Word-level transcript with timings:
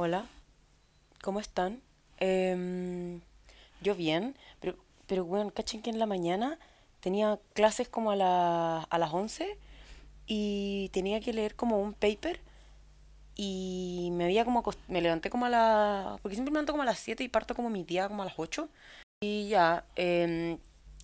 Hola, 0.00 0.26
¿cómo 1.22 1.40
están? 1.40 1.80
Em, 2.20 3.20
yo 3.82 3.94
bien, 3.96 4.36
pero, 4.60 4.76
pero 5.08 5.24
bueno, 5.24 5.50
cachen 5.52 5.82
que 5.82 5.90
en 5.90 5.98
la 5.98 6.06
mañana 6.06 6.58
tenía 7.00 7.38
clases 7.54 7.88
como 7.88 8.10
a, 8.12 8.16
la- 8.16 8.82
a 8.90 8.98
las 8.98 9.12
11 9.14 9.58
y 10.26 10.90
tenía 10.92 11.20
que 11.20 11.32
leer 11.34 11.56
como 11.56 11.80
un 11.80 11.94
paper 11.94 12.40
y 13.36 14.10
me 14.14 14.24
había 14.26 14.44
como 14.44 14.64
me 14.88 15.02
levanté 15.02 15.30
como 15.30 15.46
a 15.46 15.50
la... 15.50 16.18
porque 16.22 16.36
siempre 16.36 16.52
me 16.52 16.56
levanto 16.58 16.72
como 16.74 16.82
a 16.84 16.86
las 16.86 16.98
7 17.00 17.24
y 17.24 17.28
parto 17.28 17.54
como 17.56 17.70
mi 17.70 17.84
día 17.84 18.08
como 18.08 18.22
a 18.22 18.26
las 18.26 18.34
8 18.38 18.68
y 19.22 19.48
ya, 19.48 19.84
em, 19.96 20.58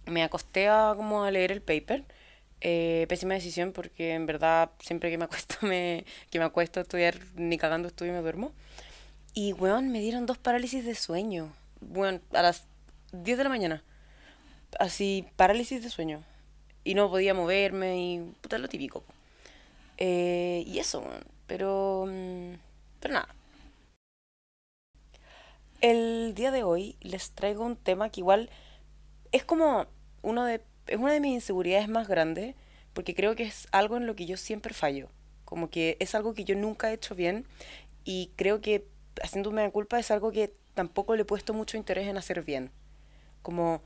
me 0.07 0.25
acosté 0.25 0.69
a 0.69 0.95
como 0.97 1.25
a 1.25 1.31
leer 1.33 1.53
el 1.53 1.63
paper. 1.63 2.05
Eh, 2.67 3.05
pésima 3.11 3.35
decisión 3.35 3.73
porque 3.73 4.15
en 4.15 4.25
verdad 4.25 4.71
siempre 4.81 5.11
que 5.11 5.19
me 5.19 5.27
acuesto 5.27 5.57
me, 5.67 6.07
que 6.31 6.39
me 6.39 6.47
acuesto 6.47 6.81
a 6.81 6.85
estudiar 6.85 7.15
ni 7.37 7.59
cagando 7.59 7.89
estudio 7.89 8.13
me 8.15 8.23
duermo. 8.23 8.53
Y, 9.35 9.53
weón, 9.53 9.91
me 9.93 10.01
dieron 10.01 10.25
dos 10.25 10.39
parálisis 10.39 10.85
de 10.87 10.95
sueño. 10.95 11.53
Weón, 11.83 12.23
a 12.33 12.41
las 12.41 12.67
10 13.13 13.37
de 13.37 13.45
la 13.45 13.51
mañana. 13.51 13.85
Así, 14.79 15.27
parálisis 15.37 15.83
de 15.83 15.91
sueño. 15.91 16.25
Y 16.85 16.95
no 16.95 17.11
podía 17.11 17.35
moverme 17.35 17.99
y 17.99 18.33
puta 18.41 18.57
lo 18.57 18.69
típico. 18.69 19.05
Eh, 19.99 20.65
y 20.67 20.79
eso, 20.79 21.01
weón. 21.01 21.25
Pero, 21.47 22.07
mm, 22.09 22.55
pero 23.01 23.15
nada. 23.15 23.29
El 25.83 26.33
día 26.35 26.51
de 26.51 26.63
hoy 26.63 26.97
les 27.03 27.33
traigo 27.33 27.65
un 27.65 27.77
tema 27.77 28.09
que 28.09 28.21
igual 28.21 28.49
es 29.33 29.45
como 29.45 29.87
uno 30.23 30.45
de, 30.45 30.63
es 30.87 30.99
una 30.99 31.13
de 31.13 31.21
mis 31.21 31.35
inseguridades 31.35 31.89
más 31.89 32.09
grandes, 32.09 32.55
porque 32.93 33.15
creo 33.15 33.35
que 33.37 33.45
es 33.45 33.69
algo 33.73 33.97
en 33.97 34.07
lo 34.07 34.15
que 34.15 34.27
yo 34.27 34.37
siempre 34.37 34.75
fallo. 34.75 35.09
Como 35.45 35.71
que 35.71 35.97
es 36.01 36.15
algo 36.15 36.35
que 36.35 36.45
yo 36.45 36.55
nunca 36.55 36.91
he 36.91 36.95
hecho 36.95 37.15
bien 37.15 37.45
y 38.05 38.31
creo 38.37 38.61
que 38.61 38.87
haciéndome 39.23 39.63
la 39.63 39.71
culpa 39.71 39.99
es 39.99 40.11
algo 40.11 40.33
que 40.33 40.53
tampoco 40.75 41.17
le 41.17 41.23
he 41.23 41.27
puesto 41.27 41.55
mucho 41.55 41.77
interés 41.77 42.09
en 42.09 42.17
hacer 42.17 42.43
bien. 42.43 42.71
Como 43.43 43.83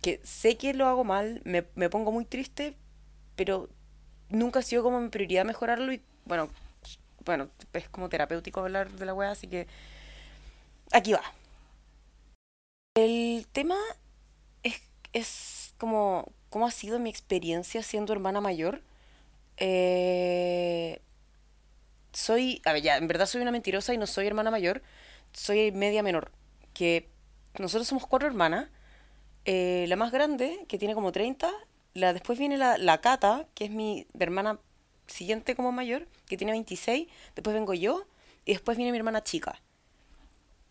que 0.00 0.20
sé 0.24 0.56
que 0.56 0.74
lo 0.74 0.86
hago 0.86 1.04
mal, 1.04 1.40
me, 1.44 1.64
me 1.74 1.90
pongo 1.90 2.12
muy 2.12 2.24
triste, 2.24 2.76
pero 3.36 3.68
nunca 4.28 4.60
ha 4.60 4.62
sido 4.62 4.82
como 4.82 5.00
mi 5.00 5.08
prioridad 5.08 5.44
mejorarlo 5.44 5.92
y 5.92 6.02
bueno, 6.24 6.48
bueno, 7.24 7.48
es 7.72 7.88
como 7.88 8.08
terapéutico 8.08 8.60
hablar 8.60 8.90
de 8.90 9.06
la 9.06 9.14
wea, 9.14 9.30
así 9.30 9.46
que 9.46 9.66
aquí 10.92 11.12
va. 11.12 11.22
El 12.94 13.46
tema 13.52 13.76
es, 15.12 15.74
como 15.78 16.32
cómo 16.50 16.66
ha 16.66 16.70
sido 16.70 16.98
mi 16.98 17.10
experiencia 17.10 17.82
siendo 17.82 18.12
hermana 18.12 18.40
mayor. 18.40 18.82
Eh, 19.56 21.00
soy, 22.12 22.60
a 22.64 22.72
ver, 22.72 22.82
ya, 22.82 22.96
en 22.96 23.08
verdad 23.08 23.26
soy 23.26 23.42
una 23.42 23.52
mentirosa 23.52 23.94
y 23.94 23.98
no 23.98 24.06
soy 24.06 24.26
hermana 24.26 24.50
mayor, 24.50 24.82
soy 25.32 25.72
media 25.72 26.02
menor. 26.02 26.30
Que 26.74 27.08
nosotros 27.58 27.88
somos 27.88 28.06
cuatro 28.06 28.28
hermanas. 28.28 28.68
eh, 29.44 29.86
la 29.88 29.96
más 29.96 30.12
grande, 30.12 30.64
que 30.68 30.78
tiene 30.78 30.94
como 30.94 31.12
treinta 31.12 31.50
la, 31.94 32.12
después 32.12 32.38
viene 32.38 32.56
la, 32.58 32.78
la 32.78 33.00
Cata, 33.00 33.46
que 33.54 33.64
es 33.66 33.70
mi 33.70 34.06
hermana 34.18 34.58
siguiente 35.06 35.54
como 35.54 35.72
mayor, 35.72 36.06
que 36.26 36.36
tiene 36.36 36.52
veintiséis 36.52 37.08
después 37.34 37.54
vengo 37.54 37.74
yo, 37.74 38.06
y 38.44 38.52
después 38.52 38.76
viene 38.76 38.92
mi 38.92 38.98
hermana 38.98 39.22
chica. 39.22 39.60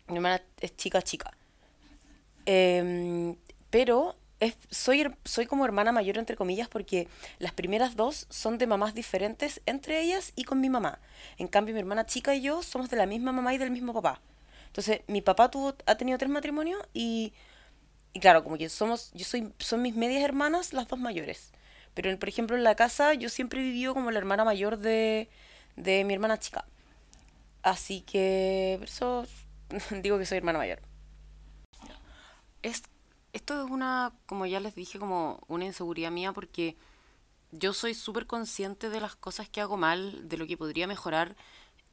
Mi 0.08 0.16
hermana 0.16 0.42
es 0.60 0.76
chica, 0.76 1.02
chica. 1.02 1.32
Em, 2.46 3.36
pero 3.70 4.16
es, 4.42 4.56
soy, 4.70 5.06
soy 5.24 5.46
como 5.46 5.64
hermana 5.64 5.92
mayor, 5.92 6.18
entre 6.18 6.36
comillas, 6.36 6.68
porque 6.68 7.06
las 7.38 7.52
primeras 7.52 7.94
dos 7.94 8.26
son 8.28 8.58
de 8.58 8.66
mamás 8.66 8.92
diferentes 8.92 9.60
entre 9.66 10.00
ellas 10.00 10.32
y 10.34 10.42
con 10.42 10.60
mi 10.60 10.68
mamá. 10.68 10.98
En 11.38 11.46
cambio, 11.46 11.74
mi 11.74 11.80
hermana 11.80 12.06
chica 12.06 12.34
y 12.34 12.42
yo 12.42 12.62
somos 12.64 12.90
de 12.90 12.96
la 12.96 13.06
misma 13.06 13.30
mamá 13.30 13.54
y 13.54 13.58
del 13.58 13.70
mismo 13.70 13.94
papá. 13.94 14.20
Entonces, 14.66 15.02
mi 15.06 15.20
papá 15.22 15.48
tuvo, 15.48 15.76
ha 15.86 15.94
tenido 15.94 16.18
tres 16.18 16.28
matrimonios 16.30 16.82
y, 16.92 17.32
y 18.14 18.18
claro, 18.18 18.42
como 18.42 18.58
que 18.58 18.68
somos, 18.68 19.12
yo 19.14 19.24
soy, 19.24 19.52
son 19.58 19.80
mis 19.80 19.94
medias 19.94 20.24
hermanas 20.24 20.72
las 20.72 20.88
dos 20.88 20.98
mayores. 20.98 21.52
Pero, 21.94 22.18
por 22.18 22.28
ejemplo, 22.28 22.56
en 22.56 22.64
la 22.64 22.74
casa 22.74 23.14
yo 23.14 23.28
siempre 23.28 23.60
he 23.60 23.62
vivido 23.62 23.94
como 23.94 24.10
la 24.10 24.18
hermana 24.18 24.44
mayor 24.44 24.78
de, 24.78 25.28
de 25.76 26.02
mi 26.04 26.14
hermana 26.14 26.40
chica. 26.40 26.64
Así 27.62 28.00
que, 28.00 28.76
por 28.80 28.88
eso 28.88 29.26
digo 30.02 30.18
que 30.18 30.26
soy 30.26 30.38
hermana 30.38 30.58
mayor. 30.58 30.80
Es, 32.62 32.82
esto 33.32 33.64
es 33.64 33.70
una, 33.70 34.12
como 34.26 34.46
ya 34.46 34.60
les 34.60 34.74
dije, 34.74 34.98
como 34.98 35.40
una 35.48 35.64
inseguridad 35.64 36.10
mía 36.10 36.32
porque 36.32 36.76
yo 37.52 37.72
soy 37.74 37.94
súper 37.94 38.26
consciente 38.26 38.90
de 38.90 39.00
las 39.00 39.16
cosas 39.16 39.48
que 39.48 39.60
hago 39.60 39.76
mal, 39.76 40.28
de 40.28 40.36
lo 40.38 40.46
que 40.46 40.56
podría 40.56 40.86
mejorar 40.86 41.36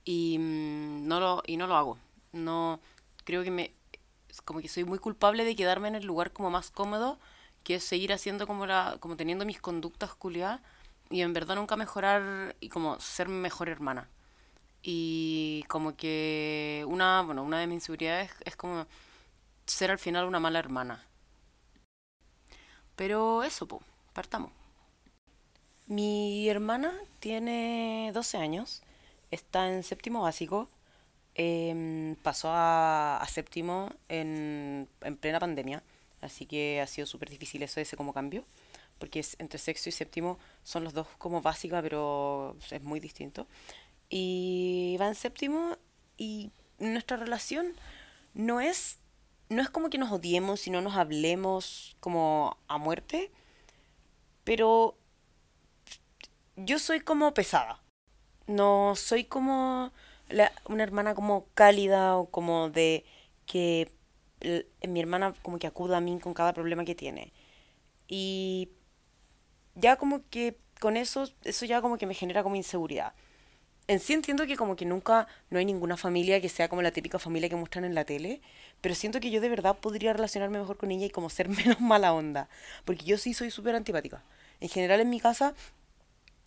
y 0.06 0.38
mm, 0.40 1.08
no 1.08 1.20
lo, 1.20 1.44
y 1.46 1.58
no 1.58 1.68
lo 1.68 1.76
hago. 1.76 1.98
No, 2.34 2.80
creo 3.26 3.44
que 3.44 3.52
me, 3.52 3.74
como 4.46 4.62
que 4.62 4.70
soy 4.70 4.84
muy 4.86 5.00
culpable 5.00 5.46
de 5.46 5.56
quedarme 5.56 5.88
en 5.90 5.96
el 5.96 6.06
lugar 6.06 6.32
como 6.34 6.50
más 6.52 6.72
cómodo, 6.72 7.20
que 7.64 7.76
es 7.76 7.84
seguir 7.84 8.14
haciendo 8.14 8.48
como 8.48 8.66
la, 8.66 8.98
como 9.00 9.16
teniendo 9.18 9.46
mis 9.46 9.62
conductas 9.62 10.14
culiadas 10.16 10.62
y 11.10 11.22
en 11.22 11.34
verdad 11.34 11.56
nunca 11.56 11.76
mejorar 11.76 12.56
y 12.60 12.70
como 12.70 13.00
ser 13.00 13.30
mejor 13.30 13.70
hermana. 13.70 14.10
Y 14.82 15.66
como 15.68 15.96
que 15.96 16.86
una, 16.88 17.22
bueno, 17.22 17.44
una 17.44 17.60
de 17.60 17.68
mis 17.68 17.76
inseguridades 17.76 18.32
es 18.46 18.56
como 18.56 18.88
ser 19.66 19.92
al 19.92 20.00
final 20.00 20.26
una 20.26 20.40
mala 20.40 20.60
hermana. 20.60 21.09
Pero 23.00 23.44
eso, 23.46 23.66
po, 23.66 23.82
partamos. 24.12 24.52
Mi 25.88 26.50
hermana 26.50 26.94
tiene 27.22 28.12
12 28.14 28.38
años, 28.38 28.84
está 29.32 29.70
en 29.72 29.84
séptimo 29.84 30.22
básico, 30.22 30.68
em, 31.34 32.18
pasó 32.18 32.50
a, 32.52 33.16
a 33.16 33.28
séptimo 33.28 33.90
en, 34.10 34.90
en 35.00 35.16
plena 35.16 35.40
pandemia, 35.40 35.82
así 36.20 36.46
que 36.46 36.82
ha 36.82 36.88
sido 36.88 37.08
súper 37.08 37.30
difícil 37.30 37.64
eso, 37.64 37.80
ese 37.80 37.96
como 37.96 38.12
cambio, 38.14 38.44
porque 38.98 39.22
es, 39.22 39.38
entre 39.40 39.60
sexto 39.60 39.88
y 39.88 39.94
séptimo 39.94 40.38
son 40.64 40.84
los 40.84 40.94
dos 40.94 41.08
como 41.20 41.42
básica, 41.42 41.82
pero 41.82 42.58
es 42.70 42.84
muy 42.84 43.00
distinto. 43.00 43.48
Y 44.10 44.98
va 45.00 45.08
en 45.08 45.16
séptimo 45.16 45.78
y 46.18 46.52
nuestra 46.80 47.16
relación 47.16 47.76
no 48.34 48.60
es, 48.60 48.98
no 49.50 49.62
es 49.62 49.70
como 49.70 49.90
que 49.90 49.98
nos 49.98 50.12
odiemos 50.12 50.68
y 50.68 50.72
no 50.72 50.82
nos 50.82 50.96
hablemos 50.96 51.98
como 52.00 52.58
a 52.68 52.78
muerte, 52.78 53.32
pero 54.44 54.96
yo 56.56 56.80
soy 56.80 57.00
como 57.02 57.34
pesada. 57.34 57.82
No 58.48 58.96
soy 58.96 59.26
como 59.26 59.94
la- 60.30 60.54
una 60.68 60.84
hermana 60.84 61.16
como 61.16 61.48
cálida 61.56 62.18
o 62.18 62.30
como 62.32 62.70
de 62.70 63.06
que 63.48 63.92
mi 64.88 65.00
hermana 65.00 65.34
como 65.44 65.60
que 65.60 65.68
acuda 65.68 65.98
a 65.98 66.02
mí 66.02 66.20
con 66.20 66.34
cada 66.34 66.54
problema 66.54 66.86
que 66.86 66.96
tiene. 66.96 67.34
Y 68.08 68.70
ya 69.76 69.96
como 69.98 70.22
que 70.30 70.58
con 70.80 70.98
eso, 70.98 71.28
eso 71.44 71.66
ya 71.66 71.82
como 71.82 71.98
que 71.98 72.06
me 72.06 72.14
genera 72.14 72.44
como 72.44 72.56
inseguridad. 72.56 73.14
En 73.90 74.00
sí 74.00 74.14
entiendo 74.14 74.46
que 74.46 74.56
como 74.56 74.76
que 74.76 74.86
nunca 74.86 75.28
no 75.50 75.58
hay 75.58 75.66
ninguna 75.66 75.98
familia 75.98 76.40
que 76.40 76.48
sea 76.48 76.70
como 76.70 76.84
la 76.84 76.92
típica 76.92 77.18
familia 77.18 77.50
que 77.50 77.56
muestran 77.56 77.86
en 77.86 77.96
la 77.96 78.06
tele, 78.06 78.40
pero 78.82 78.94
siento 78.94 79.20
que 79.20 79.32
yo 79.32 79.42
de 79.42 79.50
verdad 79.50 79.80
podría 79.80 80.14
relacionarme 80.14 80.60
mejor 80.60 80.78
con 80.78 80.92
ella 80.92 81.08
y 81.08 81.10
como 81.10 81.32
ser 81.32 81.50
menos 81.58 81.82
mala 81.82 82.14
onda, 82.14 82.50
porque 82.86 83.04
yo 83.04 83.18
sí 83.18 83.34
soy 83.34 83.50
súper 83.50 83.76
antipática. 83.76 84.24
En 84.60 84.70
general 84.70 85.00
en 85.02 85.10
mi 85.10 85.20
casa 85.20 85.56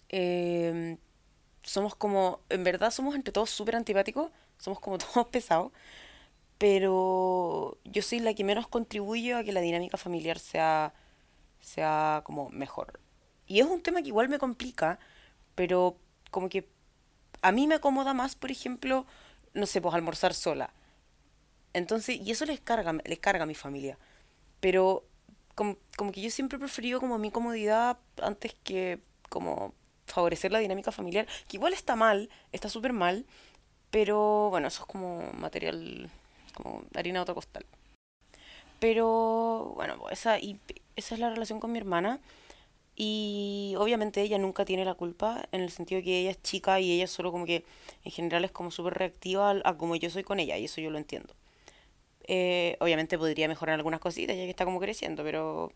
em, 0.08 0.98
somos 1.64 1.96
como, 1.96 2.40
en 2.48 2.62
verdad 2.62 2.92
somos 2.92 3.16
entre 3.16 3.32
todos 3.32 3.50
súper 3.50 3.74
antipáticos, 3.74 4.30
somos 4.58 4.78
como 4.78 4.98
todos 5.04 5.26
pesados, 5.28 5.72
pero 6.58 7.78
yo 7.84 8.02
soy 8.02 8.20
la 8.20 8.34
que 8.34 8.44
menos 8.44 8.68
contribuye 8.68 9.34
a 9.34 9.42
que 9.44 9.52
la 9.52 9.60
dinámica 9.60 9.96
familiar 9.96 10.38
sea, 10.38 10.94
sea 11.60 12.22
como 12.24 12.50
mejor. 12.50 13.00
Y 13.48 13.60
es 13.60 13.66
un 13.66 13.82
tema 13.82 14.02
que 14.02 14.08
igual 14.08 14.28
me 14.28 14.38
complica, 14.38 15.00
pero 15.56 15.96
como 16.30 16.48
que 16.48 16.68
a 17.42 17.52
mí 17.52 17.66
me 17.66 17.74
acomoda 17.74 18.14
más, 18.14 18.34
por 18.34 18.50
ejemplo, 18.50 19.06
no 19.54 19.66
sé, 19.66 19.80
pues 19.80 19.94
almorzar 19.94 20.34
sola. 20.34 20.72
Entonces, 21.74 22.20
y 22.20 22.30
eso 22.30 22.44
les 22.46 22.60
carga, 22.60 22.92
les 23.04 23.18
carga 23.18 23.44
a 23.44 23.46
mi 23.46 23.54
familia. 23.54 23.98
Pero 24.60 25.04
como, 25.54 25.76
como 25.96 26.12
que 26.12 26.22
yo 26.22 26.30
siempre 26.30 26.56
he 26.56 26.60
preferido 26.60 27.00
como 27.00 27.18
mi 27.18 27.30
comodidad 27.30 27.98
antes 28.22 28.54
que 28.64 29.00
como 29.28 29.74
favorecer 30.06 30.52
la 30.52 30.58
dinámica 30.58 30.92
familiar, 30.92 31.26
que 31.48 31.56
igual 31.56 31.72
está 31.72 31.96
mal, 31.96 32.28
está 32.52 32.68
súper 32.68 32.92
mal, 32.92 33.26
pero 33.90 34.48
bueno, 34.50 34.68
eso 34.68 34.82
es 34.82 34.86
como 34.86 35.22
material, 35.32 36.10
como 36.54 36.84
harina 36.94 37.18
de 37.18 37.22
otro 37.22 37.34
costal. 37.34 37.64
Pero 38.78 39.72
bueno, 39.76 39.96
pues 39.98 40.18
esa, 40.18 40.38
y 40.38 40.58
esa 40.96 41.14
es 41.14 41.20
la 41.20 41.30
relación 41.30 41.60
con 41.60 41.72
mi 41.72 41.78
hermana. 41.78 42.20
Y 43.04 43.74
obviamente 43.78 44.22
ella 44.22 44.38
nunca 44.38 44.64
tiene 44.64 44.84
la 44.84 44.94
culpa, 44.94 45.28
en 45.52 45.60
el 45.62 45.70
sentido 45.70 46.02
que 46.02 46.20
ella 46.20 46.30
es 46.30 46.40
chica 46.42 46.78
y 46.80 46.92
ella 46.92 47.06
solo 47.08 47.32
como 47.32 47.46
que 47.46 47.64
en 48.04 48.12
general 48.12 48.44
es 48.44 48.52
como 48.52 48.70
súper 48.70 48.94
reactiva 48.94 49.50
a, 49.50 49.54
a 49.70 49.76
como 49.78 49.96
yo 49.96 50.08
soy 50.10 50.22
con 50.24 50.38
ella, 50.40 50.56
y 50.58 50.64
eso 50.66 50.80
yo 50.80 50.90
lo 50.90 50.98
entiendo. 50.98 51.34
Eh, 52.28 52.76
obviamente 52.80 53.18
podría 53.18 53.48
mejorar 53.48 53.74
algunas 53.76 54.00
cositas 54.00 54.36
ya 54.36 54.44
que 54.44 54.50
está 54.50 54.64
como 54.64 54.80
creciendo, 54.80 55.24
pero, 55.24 55.72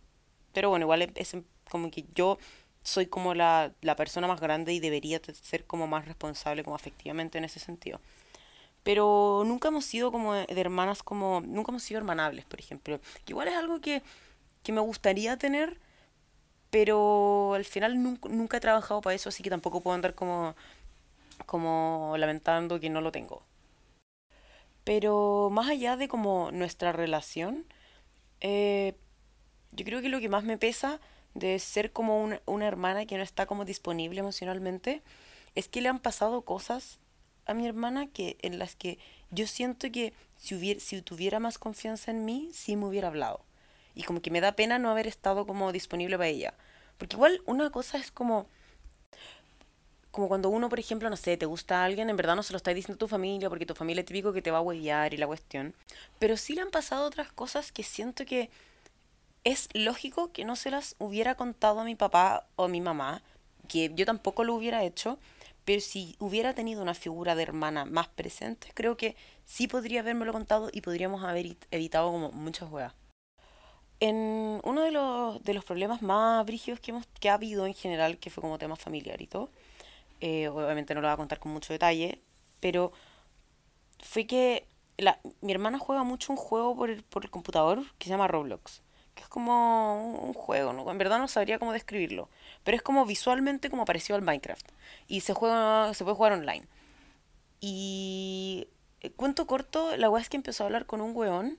pero 0.52 0.70
bueno, 0.70 0.84
igual 0.86 1.02
es, 1.02 1.10
es 1.16 1.36
como 1.70 1.90
que 1.90 2.04
yo 2.14 2.38
soy 2.82 3.06
como 3.06 3.34
la, 3.34 3.72
la 3.82 3.96
persona 3.96 4.28
más 4.28 4.40
grande 4.40 4.72
y 4.72 4.80
debería 4.80 5.20
ser 5.42 5.64
como 5.66 5.86
más 5.88 6.06
responsable 6.06 6.62
como 6.64 6.76
afectivamente 6.76 7.38
en 7.38 7.44
ese 7.44 7.60
sentido. 7.60 8.00
pero 8.82 9.42
nunca 9.46 9.68
hemos 9.68 9.84
sido 9.84 10.12
como 10.12 10.34
de 10.34 10.46
hermanas 10.60 11.02
como, 11.02 11.40
nunca 11.42 11.72
hemos 11.72 11.82
sido 11.82 11.98
hermanables, 11.98 12.44
por 12.46 12.60
ejemplo. 12.60 13.00
Que 13.24 13.32
igual 13.32 13.48
es 13.48 13.54
algo 13.54 13.80
que, 13.80 14.02
que 14.62 14.72
me 14.72 14.80
gustaría 14.80 15.36
tener, 15.38 15.78
pero 16.76 17.54
al 17.54 17.64
final 17.64 18.02
nunca, 18.02 18.28
nunca 18.28 18.58
he 18.58 18.60
trabajado 18.60 19.00
para 19.00 19.16
eso, 19.16 19.30
así 19.30 19.42
que 19.42 19.48
tampoco 19.48 19.80
puedo 19.80 19.94
andar 19.94 20.14
como, 20.14 20.54
como 21.46 22.16
lamentando 22.18 22.78
que 22.78 22.90
no 22.90 23.00
lo 23.00 23.12
tengo. 23.12 23.42
Pero 24.84 25.48
más 25.50 25.70
allá 25.70 25.96
de 25.96 26.06
como 26.06 26.50
nuestra 26.52 26.92
relación, 26.92 27.64
eh, 28.42 28.94
yo 29.72 29.86
creo 29.86 30.02
que 30.02 30.10
lo 30.10 30.20
que 30.20 30.28
más 30.28 30.44
me 30.44 30.58
pesa 30.58 31.00
de 31.32 31.58
ser 31.60 31.92
como 31.92 32.22
una, 32.22 32.42
una 32.44 32.66
hermana 32.66 33.06
que 33.06 33.16
no 33.16 33.22
está 33.22 33.46
como 33.46 33.64
disponible 33.64 34.20
emocionalmente 34.20 35.00
es 35.54 35.68
que 35.68 35.80
le 35.80 35.88
han 35.88 35.98
pasado 35.98 36.42
cosas 36.42 36.98
a 37.46 37.54
mi 37.54 37.66
hermana 37.66 38.06
que 38.06 38.36
en 38.42 38.58
las 38.58 38.76
que 38.76 38.98
yo 39.30 39.46
siento 39.46 39.90
que 39.90 40.12
si 40.36 40.54
hubiera, 40.54 40.78
si 40.78 41.00
tuviera 41.00 41.40
más 41.40 41.56
confianza 41.56 42.10
en 42.10 42.26
mí, 42.26 42.50
sí 42.52 42.76
me 42.76 42.84
hubiera 42.84 43.08
hablado. 43.08 43.40
Y 43.94 44.02
como 44.02 44.20
que 44.20 44.30
me 44.30 44.42
da 44.42 44.52
pena 44.52 44.78
no 44.78 44.90
haber 44.90 45.06
estado 45.06 45.46
como 45.46 45.72
disponible 45.72 46.18
para 46.18 46.28
ella. 46.28 46.54
Porque 46.98 47.16
igual 47.16 47.42
una 47.46 47.70
cosa 47.70 47.98
es 47.98 48.10
como 48.10 48.46
como 50.16 50.28
cuando 50.28 50.48
uno, 50.48 50.70
por 50.70 50.80
ejemplo, 50.80 51.10
no 51.10 51.16
sé, 51.16 51.36
te 51.36 51.44
gusta 51.44 51.82
a 51.82 51.84
alguien, 51.84 52.08
en 52.08 52.16
verdad 52.16 52.36
no 52.36 52.42
se 52.42 52.54
lo 52.54 52.56
está 52.56 52.72
diciendo 52.72 52.94
a 52.94 52.98
tu 52.98 53.06
familia, 53.06 53.50
porque 53.50 53.66
tu 53.66 53.74
familia 53.74 54.00
es 54.00 54.06
típico 54.06 54.32
que 54.32 54.40
te 54.40 54.50
va 54.50 54.58
a 54.58 54.62
huevear 54.62 55.12
y 55.12 55.18
la 55.18 55.26
cuestión. 55.26 55.74
Pero 56.18 56.38
sí 56.38 56.54
le 56.54 56.62
han 56.62 56.70
pasado 56.70 57.06
otras 57.06 57.30
cosas 57.32 57.70
que 57.70 57.82
siento 57.82 58.24
que 58.24 58.48
es 59.44 59.68
lógico 59.74 60.32
que 60.32 60.46
no 60.46 60.56
se 60.56 60.70
las 60.70 60.96
hubiera 60.98 61.34
contado 61.34 61.80
a 61.80 61.84
mi 61.84 61.96
papá 61.96 62.46
o 62.56 62.64
a 62.64 62.68
mi 62.68 62.80
mamá, 62.80 63.22
que 63.68 63.92
yo 63.94 64.06
tampoco 64.06 64.42
lo 64.42 64.54
hubiera 64.54 64.84
hecho, 64.84 65.18
pero 65.66 65.82
si 65.82 66.16
hubiera 66.18 66.54
tenido 66.54 66.80
una 66.80 66.94
figura 66.94 67.34
de 67.34 67.42
hermana 67.42 67.84
más 67.84 68.08
presente, 68.08 68.68
creo 68.72 68.96
que 68.96 69.16
sí 69.44 69.68
podría 69.68 70.00
habérmelo 70.00 70.32
contado 70.32 70.70
y 70.72 70.80
podríamos 70.80 71.24
haber 71.24 71.58
evitado 71.70 72.10
como 72.10 72.32
muchas 72.32 72.70
huevas. 72.70 72.94
En 74.00 74.60
uno 74.62 74.82
de 74.82 74.90
los, 74.90 75.42
de 75.42 75.54
los 75.54 75.64
problemas 75.64 76.02
más 76.02 76.44
brígidos 76.44 76.80
que, 76.80 76.90
hemos, 76.90 77.06
que 77.18 77.30
ha 77.30 77.34
habido 77.34 77.66
en 77.66 77.74
general, 77.74 78.18
que 78.18 78.30
fue 78.30 78.42
como 78.42 78.58
tema 78.58 78.76
familiar 78.76 79.22
y 79.22 79.26
todo, 79.26 79.48
eh, 80.20 80.48
obviamente 80.48 80.94
no 80.94 81.00
lo 81.00 81.08
voy 81.08 81.14
a 81.14 81.16
contar 81.16 81.38
con 81.38 81.52
mucho 81.52 81.72
detalle, 81.72 82.20
pero 82.60 82.92
fue 84.00 84.26
que 84.26 84.66
la, 84.98 85.18
mi 85.40 85.52
hermana 85.52 85.78
juega 85.78 86.02
mucho 86.02 86.32
un 86.32 86.38
juego 86.38 86.76
por 86.76 86.90
el, 86.90 87.02
por 87.02 87.24
el 87.24 87.30
computador 87.30 87.82
que 87.98 88.04
se 88.04 88.10
llama 88.10 88.28
Roblox, 88.28 88.82
que 89.14 89.22
es 89.22 89.28
como 89.28 90.18
un, 90.22 90.32
juego, 90.34 90.72
¿no? 90.72 90.90
En 90.90 90.98
verdad 90.98 91.18
no 91.18 91.28
sabría 91.28 91.58
cómo 91.58 91.72
describirlo, 91.72 92.28
pero 92.64 92.76
es 92.76 92.82
como 92.82 93.04
visualmente 93.06 93.70
como 93.70 93.84
parecido 93.84 94.16
al 94.16 94.22
Minecraft 94.22 94.66
y 95.08 95.20
se 95.20 95.34
juega 95.34 95.92
se 95.94 96.04
puede 96.04 96.16
jugar 96.16 96.32
online. 96.32 96.66
Y 97.60 98.68
eh, 99.00 99.10
cuento 99.12 99.46
corto, 99.46 99.96
la 99.96 100.10
weá 100.10 100.22
es 100.22 100.28
que 100.28 100.36
empezó 100.36 100.64
a 100.64 100.66
hablar 100.66 100.86
con 100.86 101.00
un 101.00 101.16
weón 101.16 101.58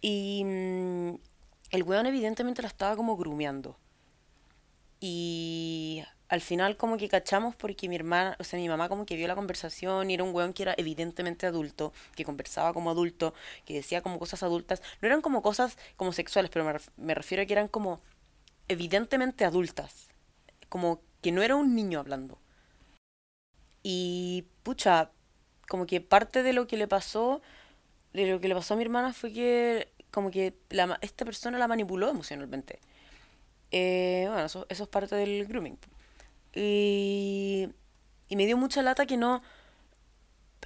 y 0.00 0.42
mm, 0.44 1.14
el 1.70 1.82
weón 1.82 2.06
evidentemente 2.06 2.62
la 2.62 2.68
estaba 2.68 2.96
como 2.96 3.16
grumeando. 3.16 3.76
Y 5.00 6.02
al 6.28 6.40
final 6.40 6.76
como 6.76 6.96
que 6.96 7.08
cachamos 7.08 7.54
porque 7.56 7.88
mi 7.88 7.96
hermana, 7.96 8.36
o 8.40 8.44
sea, 8.44 8.58
mi 8.58 8.68
mamá 8.68 8.88
como 8.88 9.06
que 9.06 9.16
vio 9.16 9.28
la 9.28 9.34
conversación 9.34 10.10
y 10.10 10.14
era 10.14 10.24
un 10.24 10.34
weón 10.34 10.52
que 10.52 10.62
era 10.64 10.74
evidentemente 10.76 11.46
adulto, 11.46 11.92
que 12.16 12.24
conversaba 12.24 12.72
como 12.72 12.90
adulto, 12.90 13.34
que 13.64 13.74
decía 13.74 14.02
como 14.02 14.18
cosas 14.18 14.42
adultas. 14.42 14.82
No 15.00 15.06
eran 15.06 15.20
como 15.20 15.42
cosas 15.42 15.78
como 15.96 16.12
sexuales, 16.12 16.50
pero 16.50 16.64
me, 16.96 17.14
refiero 17.14 17.42
a 17.42 17.46
que 17.46 17.52
eran 17.52 17.68
como 17.68 18.00
evidentemente 18.68 19.44
adultas. 19.44 20.08
Como 20.68 21.00
que 21.22 21.32
no 21.32 21.42
era 21.42 21.56
un 21.56 21.74
niño 21.74 22.00
hablando. 22.00 22.38
Y 23.82 24.46
pucha, 24.62 25.10
como 25.68 25.86
que 25.86 26.00
parte 26.00 26.42
de 26.42 26.52
lo 26.52 26.66
que 26.66 26.76
le 26.76 26.88
pasó, 26.88 27.42
de 28.12 28.26
lo 28.26 28.40
que 28.40 28.48
le 28.48 28.54
pasó 28.54 28.74
a 28.74 28.76
mi 28.76 28.82
hermana 28.84 29.12
fue 29.12 29.32
que 29.32 29.93
como 30.14 30.30
que 30.30 30.54
la, 30.70 30.96
esta 31.02 31.24
persona 31.24 31.58
la 31.58 31.66
manipuló 31.66 32.08
emocionalmente. 32.08 32.78
Eh, 33.72 34.26
bueno, 34.28 34.44
eso, 34.46 34.64
eso 34.68 34.84
es 34.84 34.88
parte 34.88 35.16
del 35.16 35.44
grooming. 35.44 35.76
Y, 36.54 37.68
y 38.28 38.36
me 38.36 38.46
dio 38.46 38.56
mucha 38.56 38.80
lata 38.82 39.06
que 39.06 39.16
no... 39.16 39.42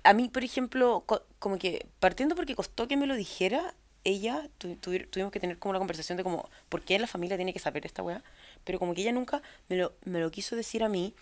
A 0.04 0.12
mí, 0.12 0.28
por 0.28 0.44
ejemplo, 0.44 1.04
como 1.38 1.58
que 1.58 1.86
partiendo 1.98 2.36
porque 2.36 2.54
costó 2.54 2.86
que 2.88 2.98
me 2.98 3.06
lo 3.06 3.14
dijera, 3.14 3.74
ella, 4.04 4.48
tuvimos 4.58 5.32
que 5.32 5.40
tener 5.40 5.58
como 5.58 5.70
una 5.70 5.78
conversación 5.78 6.18
de 6.18 6.24
como, 6.24 6.48
¿por 6.68 6.82
qué 6.82 6.98
la 6.98 7.06
familia 7.06 7.36
tiene 7.36 7.54
que 7.54 7.58
saber 7.58 7.86
esta 7.86 8.02
weá? 8.02 8.22
Pero 8.64 8.78
como 8.78 8.94
que 8.94 9.00
ella 9.00 9.12
nunca 9.12 9.42
me 9.68 9.76
lo, 9.76 9.94
me 10.04 10.20
lo 10.20 10.30
quiso 10.30 10.56
decir 10.56 10.84
a 10.84 10.90
mí 10.90 11.14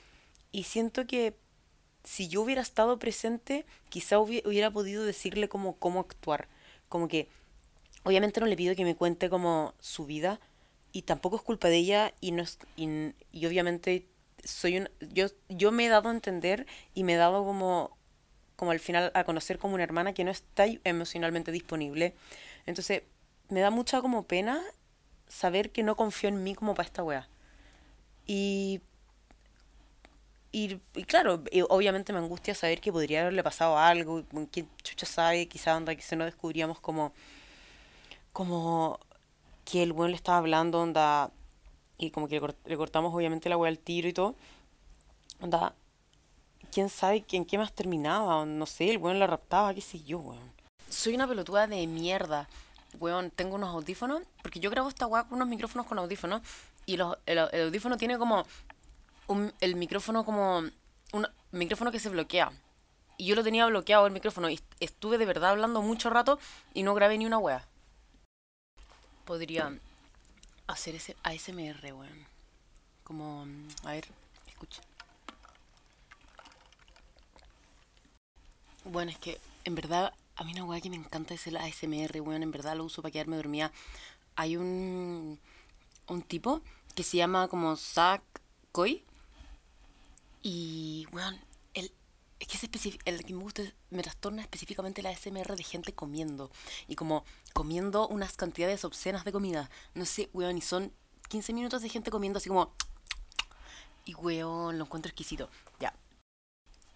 y 0.50 0.64
siento 0.64 1.06
que 1.06 1.34
si 2.02 2.26
yo 2.28 2.42
hubiera 2.42 2.62
estado 2.62 2.98
presente, 2.98 3.66
quizá 3.88 4.18
hubiera 4.18 4.70
podido 4.70 5.04
decirle 5.04 5.48
como 5.48 5.76
cómo 5.76 6.00
actuar. 6.00 6.48
Como 6.88 7.08
que, 7.08 7.28
obviamente 8.06 8.40
no 8.40 8.46
le 8.46 8.56
pido 8.56 8.76
que 8.76 8.84
me 8.84 8.94
cuente 8.94 9.28
como 9.28 9.74
su 9.80 10.06
vida 10.06 10.38
y 10.92 11.02
tampoco 11.02 11.36
es 11.36 11.42
culpa 11.42 11.66
de 11.66 11.76
ella 11.76 12.14
y, 12.20 12.30
no 12.30 12.44
es, 12.44 12.56
y, 12.76 13.12
obviamente 13.44 14.06
soy 14.44 14.78
un, 14.78 14.88
yo, 15.12 15.26
yo 15.48 15.72
me 15.72 15.86
he 15.86 15.88
dado 15.88 16.08
a 16.08 16.12
entender 16.12 16.66
y 16.94 17.02
me 17.02 17.14
he 17.14 17.16
dado 17.16 17.44
como, 17.44 17.96
como 18.54 18.70
al 18.70 18.78
final 18.78 19.10
a 19.12 19.24
conocer 19.24 19.58
como 19.58 19.74
una 19.74 19.82
hermana 19.82 20.12
que 20.12 20.22
no 20.22 20.30
está 20.30 20.66
emocionalmente 20.84 21.50
disponible. 21.50 22.14
Entonces, 22.64 23.02
me 23.48 23.58
da 23.58 23.70
mucha 23.70 24.00
como 24.00 24.22
pena 24.22 24.62
saber 25.26 25.70
que 25.70 25.82
no 25.82 25.96
confío 25.96 26.28
en 26.28 26.44
mí 26.44 26.54
como 26.54 26.76
para 26.76 26.86
esta 26.86 27.02
wea. 27.02 27.28
Y, 28.24 28.80
y, 30.52 30.78
claro, 31.08 31.42
obviamente 31.70 32.12
me 32.12 32.20
angustia 32.20 32.54
saber 32.54 32.80
que 32.80 32.92
podría 32.92 33.22
haberle 33.22 33.42
pasado 33.42 33.76
algo, 33.76 34.22
quién 34.52 34.68
chucha 34.84 35.06
sabe, 35.06 35.48
quizá 35.48 35.76
onda 35.76 35.96
que 35.96 36.02
se 36.02 36.14
nos 36.14 36.26
descubríamos 36.26 36.78
como, 36.78 37.12
como 38.36 39.00
que 39.64 39.82
el 39.82 39.94
buen 39.94 40.10
le 40.10 40.16
estaba 40.18 40.36
hablando, 40.36 40.82
onda, 40.82 41.30
y 41.96 42.10
como 42.10 42.28
que 42.28 42.38
le, 42.66 42.76
cortamos 42.76 43.14
obviamente 43.14 43.48
la 43.48 43.56
wea 43.56 43.70
al 43.70 43.78
tiro 43.78 44.08
y 44.08 44.12
todo. 44.12 44.34
Onda, 45.40 45.74
quién 46.70 46.90
sabe 46.90 47.24
en 47.32 47.46
qué 47.46 47.56
más 47.56 47.72
terminaba, 47.72 48.44
no 48.44 48.66
sé, 48.66 48.90
el 48.90 48.98
weón 48.98 49.18
la 49.18 49.26
raptaba, 49.26 49.72
qué 49.72 49.80
sé 49.80 50.02
yo, 50.02 50.18
weón. 50.18 50.52
Soy 50.90 51.14
una 51.14 51.26
pelotuda 51.26 51.66
de 51.66 51.86
mierda, 51.86 52.46
weón, 53.00 53.30
tengo 53.30 53.54
unos 53.54 53.70
audífonos, 53.70 54.20
porque 54.42 54.60
yo 54.60 54.68
grabo 54.68 54.90
esta 54.90 55.06
weá 55.06 55.24
con 55.24 55.36
unos 55.36 55.48
micrófonos 55.48 55.86
con 55.86 55.98
audífonos, 55.98 56.42
y 56.84 56.98
los, 56.98 57.16
el, 57.24 57.38
audífono 57.38 57.96
tiene 57.96 58.18
como 58.18 58.44
un, 59.28 59.50
el 59.62 59.76
micrófono 59.76 60.26
como 60.26 60.58
un 60.58 61.26
micrófono 61.52 61.90
que 61.90 62.00
se 62.00 62.10
bloquea. 62.10 62.52
Y 63.16 63.24
yo 63.24 63.34
lo 63.34 63.42
tenía 63.42 63.64
bloqueado 63.64 64.06
el 64.06 64.12
micrófono 64.12 64.50
y 64.50 64.60
estuve 64.78 65.16
de 65.16 65.24
verdad 65.24 65.52
hablando 65.52 65.80
mucho 65.80 66.10
rato 66.10 66.38
y 66.74 66.82
no 66.82 66.92
grabé 66.92 67.16
ni 67.16 67.24
una 67.24 67.38
wea. 67.38 67.66
Podría 69.26 69.78
hacer 70.68 70.94
ese 70.94 71.16
ASMR, 71.22 71.92
weón. 71.92 72.26
Como, 73.04 73.46
a 73.84 73.92
ver, 73.92 74.06
escucha. 74.46 74.80
Bueno, 78.84 79.10
es 79.10 79.18
que 79.18 79.38
en 79.64 79.74
verdad 79.74 80.14
a 80.36 80.44
mí 80.44 80.52
una 80.52 80.64
weá 80.64 80.80
que 80.80 80.90
me 80.90 80.96
encanta 80.96 81.34
es 81.34 81.46
el 81.48 81.56
ASMR, 81.56 82.20
weón. 82.20 82.42
En 82.42 82.52
verdad 82.52 82.76
lo 82.76 82.84
uso 82.84 83.02
para 83.02 83.12
quedarme 83.12 83.36
dormida. 83.36 83.72
Hay 84.36 84.56
un, 84.56 85.40
un 86.08 86.22
tipo 86.22 86.62
que 86.94 87.02
se 87.02 87.16
llama 87.16 87.48
como 87.48 87.76
Zach 87.76 88.22
Koi. 88.72 89.04
Y, 90.42 91.06
weón, 91.12 91.36
es 92.38 92.48
que 92.48 92.56
es 92.56 92.98
el 93.04 93.24
que 93.24 93.32
me 93.32 93.42
gusta 93.42 93.62
me 93.90 94.02
trastorna 94.02 94.42
específicamente 94.42 95.02
la 95.02 95.14
SMR 95.14 95.56
de 95.56 95.62
gente 95.62 95.94
comiendo. 95.94 96.50
Y 96.86 96.94
como 96.94 97.24
comiendo 97.52 98.08
unas 98.08 98.36
cantidades 98.36 98.84
obscenas 98.84 99.24
de 99.24 99.32
comida. 99.32 99.70
No 99.94 100.04
sé, 100.04 100.28
weón, 100.32 100.58
y 100.58 100.60
son 100.60 100.92
15 101.28 101.52
minutos 101.52 101.82
de 101.82 101.88
gente 101.88 102.10
comiendo 102.10 102.38
así 102.38 102.48
como... 102.48 102.72
Y 104.04 104.14
weón, 104.14 104.78
lo 104.78 104.84
encuentro 104.84 105.08
exquisito. 105.08 105.48
Ya. 105.80 105.94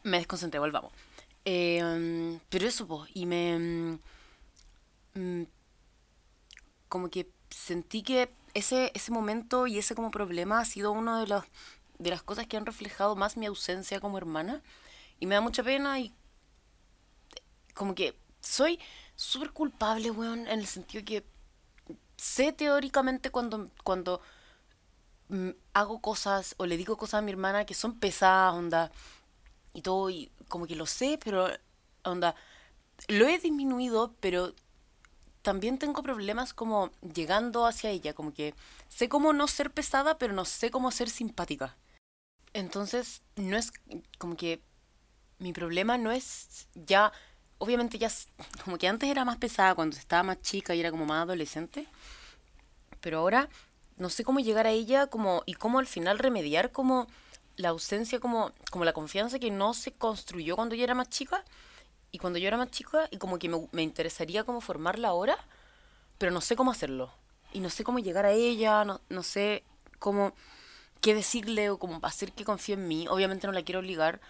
Me 0.02 0.18
desconcentré, 0.18 0.60
volvamos. 0.60 0.92
Eh, 1.44 2.38
pero 2.48 2.66
eso, 2.66 2.86
pues, 2.86 3.10
y 3.14 3.26
me... 3.26 3.58
Mm, 3.58 3.98
mm, 5.14 5.46
como 6.88 7.08
que 7.08 7.30
sentí 7.50 8.02
que 8.02 8.30
ese, 8.54 8.92
ese 8.94 9.10
momento 9.12 9.66
y 9.66 9.78
ese 9.78 9.94
como 9.94 10.10
problema 10.10 10.60
ha 10.60 10.64
sido 10.64 10.92
uno 10.92 11.18
de 11.18 11.26
los 11.26 11.44
de 11.98 12.10
las 12.10 12.22
cosas 12.22 12.46
que 12.46 12.56
han 12.56 12.64
reflejado 12.64 13.14
más 13.14 13.36
mi 13.36 13.44
ausencia 13.44 14.00
como 14.00 14.16
hermana 14.16 14.62
y 15.20 15.26
me 15.26 15.36
da 15.36 15.40
mucha 15.40 15.62
pena 15.62 16.00
y 16.00 16.12
como 17.74 17.94
que 17.94 18.16
soy 18.40 18.80
súper 19.16 19.50
culpable, 19.50 20.10
weón, 20.10 20.40
en 20.40 20.58
el 20.58 20.66
sentido 20.66 21.04
que 21.04 21.24
sé 22.16 22.52
teóricamente 22.52 23.30
cuando, 23.30 23.70
cuando 23.84 24.20
hago 25.72 26.00
cosas 26.00 26.54
o 26.58 26.66
le 26.66 26.76
digo 26.76 26.96
cosas 26.96 27.18
a 27.18 27.22
mi 27.22 27.30
hermana 27.30 27.64
que 27.64 27.74
son 27.74 27.98
pesadas, 27.98 28.54
onda, 28.54 28.90
y 29.72 29.82
todo, 29.82 30.10
y 30.10 30.30
como 30.48 30.66
que 30.66 30.74
lo 30.74 30.86
sé, 30.86 31.18
pero, 31.22 31.48
onda, 32.04 32.34
lo 33.08 33.26
he 33.26 33.38
disminuido, 33.38 34.14
pero 34.20 34.52
también 35.42 35.78
tengo 35.78 36.02
problemas 36.02 36.52
como 36.52 36.90
llegando 37.14 37.66
hacia 37.66 37.90
ella, 37.90 38.14
como 38.14 38.34
que 38.34 38.54
sé 38.88 39.08
cómo 39.08 39.32
no 39.32 39.46
ser 39.48 39.70
pesada, 39.70 40.18
pero 40.18 40.32
no 40.32 40.44
sé 40.44 40.70
cómo 40.70 40.90
ser 40.90 41.08
simpática. 41.08 41.76
Entonces, 42.52 43.22
no 43.36 43.56
es 43.56 43.72
como 44.18 44.36
que 44.36 44.60
mi 45.40 45.52
problema 45.52 45.98
no 45.98 46.12
es 46.12 46.68
ya 46.74 47.12
obviamente 47.60 47.98
ya, 47.98 48.10
como 48.64 48.78
que 48.78 48.88
antes 48.88 49.08
era 49.08 49.24
más 49.24 49.36
pesada 49.36 49.74
cuando 49.74 49.96
estaba 49.96 50.22
más 50.22 50.40
chica 50.40 50.74
y 50.74 50.80
era 50.80 50.90
como 50.90 51.04
más 51.04 51.24
adolescente, 51.24 51.86
pero 53.00 53.18
ahora 53.18 53.48
no 53.98 54.08
sé 54.08 54.24
cómo 54.24 54.40
llegar 54.40 54.66
a 54.66 54.70
ella 54.70 55.08
como 55.08 55.42
y 55.44 55.54
cómo 55.54 55.78
al 55.78 55.86
final 55.86 56.18
remediar 56.18 56.72
como 56.72 57.06
la 57.56 57.68
ausencia, 57.68 58.18
como, 58.18 58.52
como 58.70 58.86
la 58.86 58.94
confianza 58.94 59.38
que 59.38 59.50
no 59.50 59.74
se 59.74 59.92
construyó 59.92 60.56
cuando 60.56 60.74
yo 60.74 60.84
era 60.84 60.94
más 60.94 61.10
chica 61.10 61.44
y 62.10 62.18
cuando 62.18 62.38
yo 62.38 62.48
era 62.48 62.56
más 62.56 62.70
chica 62.70 63.08
y 63.10 63.18
como 63.18 63.38
que 63.38 63.50
me, 63.50 63.68
me 63.72 63.82
interesaría 63.82 64.44
como 64.44 64.62
formarla 64.62 65.08
ahora, 65.08 65.36
pero 66.16 66.32
no 66.32 66.40
sé 66.40 66.56
cómo 66.56 66.70
hacerlo 66.70 67.10
y 67.52 67.60
no 67.60 67.68
sé 67.68 67.84
cómo 67.84 67.98
llegar 67.98 68.24
a 68.24 68.32
ella, 68.32 68.86
no, 68.86 69.02
no 69.10 69.22
sé 69.22 69.64
cómo 69.98 70.32
qué 71.02 71.14
decirle 71.14 71.68
o 71.68 71.78
cómo 71.78 71.98
hacer 72.02 72.32
que 72.32 72.44
confíe 72.44 72.74
en 72.74 72.88
mí. 72.88 73.06
Obviamente 73.08 73.46
no 73.46 73.52
la 73.52 73.62
quiero 73.62 73.80
obligar 73.80 74.20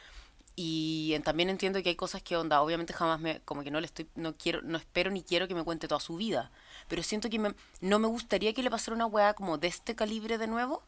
y 0.57 1.19
también 1.25 1.51
entiendo 1.51 1.83
que 1.83 1.91
hay 1.91 1.97
cosas 1.97 2.23
que 2.23 2.37
onda, 2.37 2.61
obviamente 2.63 2.93
jamás 2.93 3.21
me 3.21 3.41
como 3.41 3.63
que 3.63 3.71
no 3.71 3.81
le 3.81 3.87
estoy 3.87 4.09
no 4.15 4.35
quiero 4.35 4.63
no 4.63 4.79
espero 4.79 5.11
ni 5.11 5.23
quiero 5.23 5.49
que 5.49 5.55
me 5.55 5.65
cuente 5.65 5.89
toda 5.89 6.01
su 6.01 6.17
vida, 6.17 6.51
pero 6.89 7.03
siento 7.03 7.31
que 7.31 7.39
me, 7.39 7.55
no 7.81 7.99
me 7.99 8.09
gustaría 8.09 8.53
que 8.53 8.63
le 8.63 8.71
pasara 8.71 8.95
una 8.95 9.07
weá 9.07 9.35
como 9.35 9.59
de 9.59 9.69
este 9.69 9.95
calibre 9.95 10.39
de 10.39 10.47
nuevo 10.47 10.83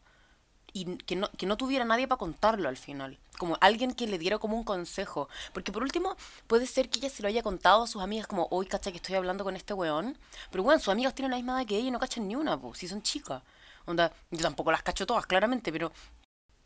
y 0.72 0.96
que 0.96 1.16
no, 1.16 1.30
que 1.36 1.46
no 1.46 1.56
tuviera 1.56 1.84
nadie 1.84 2.08
para 2.08 2.18
contarlo 2.18 2.68
al 2.68 2.76
final. 2.76 3.18
Como 3.38 3.58
alguien 3.60 3.92
que 3.92 4.06
le 4.06 4.18
diera 4.18 4.38
como 4.38 4.56
un 4.56 4.64
consejo. 4.64 5.28
Porque 5.52 5.72
por 5.72 5.82
último, 5.82 6.16
puede 6.46 6.66
ser 6.66 6.88
que 6.88 6.98
ella 6.98 7.10
se 7.10 7.22
lo 7.22 7.28
haya 7.28 7.42
contado 7.42 7.82
a 7.82 7.86
sus 7.86 8.02
amigas 8.02 8.26
como, 8.26 8.48
hoy 8.50 8.66
cacha 8.66 8.90
que 8.90 8.96
estoy 8.96 9.16
hablando 9.16 9.44
con 9.44 9.56
este 9.56 9.74
weón. 9.74 10.16
Pero 10.50 10.64
bueno, 10.64 10.78
sus 10.78 10.88
amigas 10.88 11.14
tienen 11.14 11.30
la 11.30 11.36
misma 11.36 11.60
edad 11.60 11.68
que 11.68 11.76
ella 11.76 11.88
y 11.88 11.90
no 11.90 11.98
cachan 11.98 12.26
ni 12.26 12.36
una, 12.36 12.58
pues, 12.58 12.78
si 12.78 12.88
son 12.88 13.02
chicas. 13.02 13.42
Onda, 13.84 14.12
yo 14.30 14.40
tampoco 14.40 14.70
las 14.70 14.82
cacho 14.82 15.06
todas, 15.06 15.26
claramente, 15.26 15.72
pero, 15.72 15.92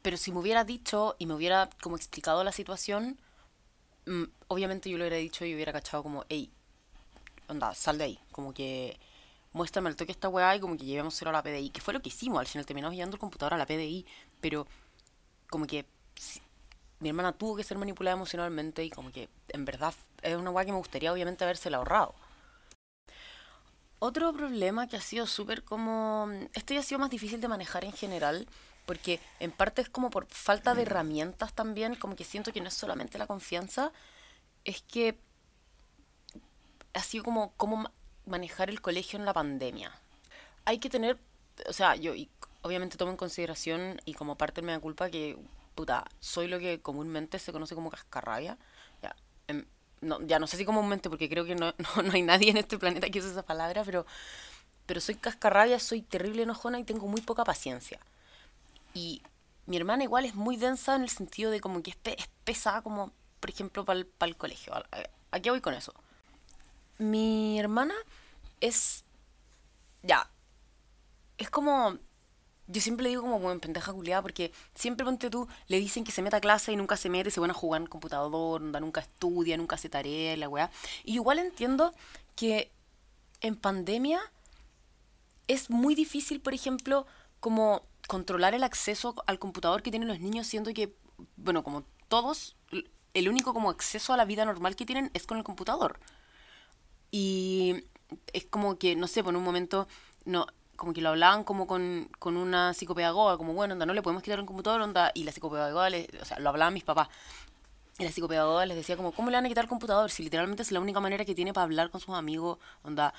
pero 0.07 0.17
si 0.17 0.31
me 0.31 0.39
hubiera 0.39 0.63
dicho 0.63 1.17
y 1.19 1.27
me 1.27 1.35
hubiera 1.35 1.69
como 1.83 1.97
explicado 1.97 2.45
la 2.45 2.53
situación, 2.53 3.19
mm, 4.07 4.23
obviamente 4.47 4.89
yo 4.89 4.99
le 4.99 5.03
hubiera 5.03 5.17
dicho 5.17 5.45
y 5.45 5.53
hubiera 5.53 5.73
cachado 5.73 6.05
como, 6.05 6.25
hey, 6.29 6.49
onda, 7.49 7.75
sal 7.75 7.99
de 7.99 8.05
ahí. 8.05 8.19
Como 8.31 8.55
que 8.55 9.01
muéstrame 9.53 9.91
el 9.91 9.97
toque 9.97 10.13
esta 10.13 10.29
weá 10.29 10.55
y 10.55 10.61
como 10.61 10.77
que 10.77 10.85
llevémoselo 10.85 11.31
a 11.31 11.33
la 11.33 11.43
PDI, 11.43 11.71
que 11.71 11.81
fue 11.81 11.93
lo 11.93 12.03
que 12.03 12.11
hicimos, 12.11 12.39
al 12.39 12.47
final 12.47 12.65
terminamos 12.65 12.95
llevando 12.95 13.17
el 13.17 13.19
computador 13.19 13.55
a 13.55 13.57
la 13.57 13.67
PDI, 13.67 14.07
pero 14.41 14.69
como 15.51 15.67
que 15.67 15.87
mi 17.01 17.09
hermana 17.09 17.33
tuvo 17.33 17.57
que 17.57 17.65
ser 17.65 17.77
manipulada 17.77 18.15
emocionalmente 18.15 18.85
y 18.85 18.91
como 18.91 19.11
que 19.11 19.29
en 19.49 19.65
verdad 19.65 19.93
es 20.23 20.37
una 20.37 20.53
weá 20.53 20.65
que 20.65 20.71
me 20.71 20.79
gustaría 20.79 21.13
obviamente 21.13 21.43
habérsela 21.43 21.79
ahorrado. 21.79 22.15
Otro 23.99 24.33
problema 24.33 24.87
que 24.87 24.99
ha 24.99 25.01
sido 25.01 25.27
súper 25.27 25.65
como... 25.65 26.31
Esto 26.55 26.75
ya 26.75 26.81
ha 26.81 26.85
sido 26.85 27.01
más 27.01 27.11
difícil 27.11 27.41
de 27.41 27.49
manejar 27.49 27.85
en 27.85 27.93
general, 27.93 28.47
porque 28.87 29.21
en 29.41 29.53
parte 29.53 29.83
es 29.83 29.89
como 29.89 30.11
por 30.11 30.27
falta 30.29 30.75
de 30.75 30.83
herramientas 30.83 31.53
también, 31.53 31.97
como 31.97 32.17
que 32.17 32.25
siento 32.25 32.53
que 32.53 32.61
no 32.61 32.69
es 32.69 32.75
solamente 32.75 33.19
la 33.19 33.27
confianza, 33.27 33.93
es 34.65 34.83
que 34.83 35.19
sido 37.03 37.25
como, 37.25 37.53
como 37.57 37.91
manejar 38.27 38.71
el 38.71 38.81
colegio 38.81 39.19
en 39.19 39.25
la 39.25 39.33
pandemia. 39.33 39.93
Hay 40.65 40.79
que 40.79 40.91
tener, 40.91 41.19
o 41.69 41.73
sea, 41.73 41.97
yo 41.97 42.13
obviamente 42.63 42.97
tomo 42.97 43.13
en 43.13 43.17
consideración 43.17 44.01
y 44.05 44.15
como 44.15 44.37
parte 44.37 44.61
de 44.61 44.73
mi 44.73 44.81
culpa 44.81 45.11
que, 45.11 45.39
puta, 45.75 46.05
soy 46.21 46.49
lo 46.49 46.59
que 46.59 46.81
comúnmente 46.81 47.39
se 47.39 47.53
conoce 47.53 47.75
como 47.75 47.91
cascarrabia. 47.91 48.59
Ya, 49.03 49.15
em, 49.49 49.65
no, 50.01 50.21
ya 50.23 50.39
no 50.39 50.47
sé 50.47 50.57
si 50.57 50.65
comúnmente 50.65 51.09
porque 51.09 51.29
creo 51.29 51.45
que 51.45 51.55
no, 51.55 51.75
no, 52.05 52.13
hay 52.13 52.23
nadie 52.23 52.51
en 52.51 52.57
este 52.57 52.79
planeta 52.79 53.09
que 53.09 53.21
use 53.21 53.31
esa 53.31 53.45
palabra, 53.45 53.85
pero, 53.85 54.07
pero 54.87 55.01
soy 55.01 55.15
cascarrabia, 55.15 55.79
soy 55.79 56.03
terrible 56.03 56.43
enojona 56.43 56.79
y 56.81 56.85
tengo 56.85 57.07
muy 57.07 57.21
poca 57.21 57.45
paciencia. 57.45 58.01
Y 58.97 59.23
mi 59.67 59.77
hermana 59.77 60.05
igual 60.05 60.25
es 60.25 60.35
muy 60.35 60.57
densa 60.57 60.97
en 60.97 61.03
el 61.03 61.11
sentido 61.11 61.51
de 61.51 61.61
como 61.61 61.83
que 61.83 61.91
es, 61.91 61.97
es 62.05 62.29
pesada 62.45 62.83
como, 62.83 63.13
por 63.41 63.51
ejemplo, 63.51 63.85
para 63.85 64.01
el 64.21 64.37
colegio. 64.37 64.73
¿A 65.31 65.41
qué 65.41 65.51
voy 65.51 65.61
con 65.61 65.75
eso? 65.75 65.93
mi 66.99 67.59
hermana 67.59 67.95
es. 68.61 69.05
Ya. 70.03 70.31
Es 71.39 71.51
como. 71.51 71.99
Yo 72.69 72.81
siempre 72.81 73.05
le 73.05 73.11
digo 73.11 73.23
como, 73.23 73.53
en 73.53 73.61
pendeja 73.61 73.93
culiada 73.93 74.23
porque 74.23 74.53
siempre 74.75 75.05
ponte 75.07 75.31
tú, 75.31 75.47
le 75.69 75.79
dicen 75.79 76.03
que 76.03 76.11
se 76.11 76.21
meta 76.21 76.39
a 76.39 76.41
clase 76.41 76.73
y 76.73 76.77
nunca 76.77 76.97
se 76.97 77.09
mete, 77.09 77.31
se 77.31 77.39
van 77.39 77.51
a 77.51 77.55
jugar 77.55 77.81
en 77.81 77.87
computador, 77.87 78.61
nunca 78.61 79.03
estudia, 79.03 79.57
nunca 79.57 79.77
hace 79.77 79.89
tarea 79.89 80.37
la 80.37 80.49
weá. 80.49 80.69
Y 81.05 81.15
igual 81.15 81.39
entiendo 81.39 81.95
que 82.35 82.73
en 83.41 83.55
pandemia 83.55 84.21
es 85.47 85.71
muy 85.71 85.95
difícil, 85.95 86.41
por 86.41 86.55
ejemplo, 86.55 87.07
como 87.39 87.85
controlar 88.07 88.55
el 88.55 88.65
acceso 88.65 89.15
al 89.27 89.39
computador 89.39 89.83
que 89.83 89.91
tienen 89.91 90.09
los 90.09 90.21
niños, 90.21 90.47
siendo 90.47 90.73
que, 90.73 90.95
bueno, 91.37 91.63
como 91.63 91.85
todos, 92.09 92.57
el 93.15 93.29
único 93.29 93.55
como 93.55 93.71
acceso 93.71 94.13
a 94.13 94.17
la 94.17 94.25
vida 94.25 94.45
normal 94.45 94.77
que 94.77 94.87
tienen 94.87 95.11
es 95.15 95.27
con 95.27 95.39
el 95.39 95.45
computador. 95.45 95.99
Y 97.11 97.85
es 98.33 98.45
como 98.47 98.79
que, 98.79 98.97
no 98.97 99.07
sé, 99.07 99.25
por 99.25 99.35
un 99.35 99.43
momento, 99.43 99.89
no 100.25 100.47
como 100.77 100.93
que 100.93 101.01
lo 101.01 101.09
hablaban 101.09 101.43
como 101.43 101.67
con, 101.67 102.11
con 102.19 102.37
una 102.37 102.75
psicopedagoga, 102.75 103.39
como, 103.39 103.55
bueno, 103.55 103.73
onda, 103.73 103.87
no 103.87 103.95
le 103.95 104.03
podemos 104.03 104.23
quitar 104.23 104.39
un 104.39 104.47
computador, 104.47 104.83
onda, 104.83 105.11
y 105.15 105.25
la 105.25 105.33
psicopedagoga, 105.33 105.89
o 106.21 106.25
sea, 106.25 106.39
lo 106.39 106.51
hablaban 106.51 106.75
mis 106.75 106.85
papás. 106.85 107.09
Y 107.99 108.05
la 108.05 108.13
psicopedagoga 108.13 108.67
les 108.67 108.77
decía 108.77 108.97
como, 108.97 109.13
¿cómo 109.13 109.31
le 109.31 109.37
van 109.37 109.47
a 109.47 109.49
quitar 109.49 109.65
el 109.65 109.71
computador? 109.71 110.11
Si 110.11 110.23
literalmente 110.23 110.63
es 110.63 110.71
la 110.71 110.81
única 110.81 111.01
manera 111.01 111.25
que 111.25 111.35
tiene 111.35 111.55
para 111.55 111.65
hablar 111.65 111.91
con 111.91 112.01
sus 112.01 112.15
amigos, 112.15 112.59
onda, 112.83 113.15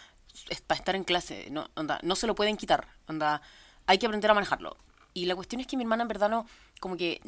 es 0.50 0.62
para 0.62 0.78
estar 0.78 0.96
en 0.96 1.04
clase, 1.04 1.48
no, 1.50 1.68
onda, 1.76 2.00
no 2.04 2.16
se 2.16 2.28
lo 2.28 2.36
pueden 2.36 2.58
quitar, 2.58 2.88
onda, 3.08 3.42
hay 3.88 3.98
que 3.98 4.06
aprender 4.06 4.30
a 4.30 4.34
manejarlo. 4.34 4.78
Y 5.14 5.26
la 5.26 5.36
cuestión 5.36 5.60
es 5.62 5.68
que 5.68 5.78
mi 5.78 5.84
hermana 5.84 6.04
en 6.04 6.08
verdad 6.10 6.30
no, 6.30 6.46
como 6.80 6.96
que 6.98 7.22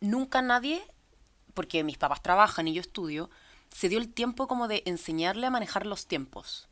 nunca 0.00 0.42
nadie, 0.42 0.82
porque 1.54 1.82
mis 1.84 1.96
papás 1.96 2.22
trabajan 2.22 2.68
y 2.68 2.74
yo 2.74 2.80
estudio, 2.80 3.30
se 3.70 3.88
dio 3.88 3.98
el 3.98 4.12
tiempo 4.12 4.46
como 4.46 4.68
de 4.68 4.82
enseñarle 4.84 5.46
a 5.46 5.50
manejar 5.50 5.86
los 5.86 6.06
tiempos. 6.06 6.68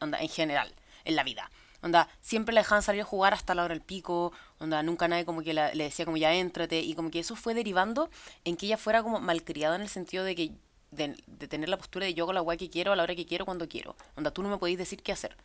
Onda, 0.00 0.20
en 0.20 0.28
general, 0.28 0.74
en 1.04 1.16
la 1.16 1.24
vida. 1.24 1.50
Onda, 1.82 2.08
siempre 2.20 2.54
la 2.54 2.60
dejaban 2.60 2.82
salir 2.82 3.02
a 3.02 3.04
jugar 3.04 3.32
hasta 3.32 3.54
la 3.54 3.64
hora 3.64 3.74
del 3.74 3.82
pico. 3.82 4.32
Onda, 4.58 4.82
nunca 4.82 5.08
nadie 5.08 5.24
como 5.24 5.42
que 5.42 5.54
le 5.54 5.72
decía 5.72 6.04
como 6.04 6.16
ya 6.16 6.34
éntrate. 6.34 6.80
Y 6.80 6.94
como 6.94 7.10
que 7.10 7.20
eso 7.20 7.36
fue 7.36 7.54
derivando 7.54 8.10
en 8.44 8.56
que 8.56 8.66
ella 8.66 8.76
fuera 8.76 9.02
como 9.02 9.20
malcriada 9.20 9.76
en 9.76 9.82
el 9.82 9.88
sentido 9.88 10.24
de 10.24 10.34
que 10.34 10.52
de, 10.90 11.14
tener 11.48 11.68
la 11.68 11.76
postura 11.76 12.06
de 12.06 12.14
yo 12.14 12.24
hago 12.24 12.32
la 12.32 12.40
guay 12.40 12.58
que 12.58 12.70
quiero 12.70 12.92
a 12.92 12.96
la 12.96 13.02
hora 13.02 13.14
que 13.14 13.26
quiero 13.26 13.44
cuando 13.44 13.68
quiero. 13.68 13.96
Onda, 14.16 14.30
tú 14.30 14.42
no 14.42 14.48
me 14.48 14.58
podéis 14.58 14.78
decir 14.78 15.02
qué 15.02 15.12
hacer. 15.12 15.36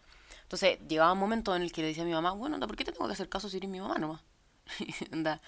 Entonces, 0.52 0.80
llegaba 0.86 1.14
un 1.14 1.20
momento 1.20 1.56
en 1.56 1.62
el 1.62 1.72
que 1.72 1.80
le 1.80 1.88
decía 1.88 2.04
a 2.04 2.06
mi 2.06 2.12
mamá, 2.12 2.32
bueno, 2.32 2.56
onda, 2.56 2.68
¿por 2.68 2.76
qué 2.76 2.84
te 2.84 2.92
tengo 2.92 3.08
que 3.08 3.14
hacer 3.14 3.30
caso 3.30 3.48
si 3.48 3.56
eres 3.56 3.70
mi 3.70 3.80
mamá 3.80 3.98
nomás? 4.00 4.20
onda, 5.14 5.40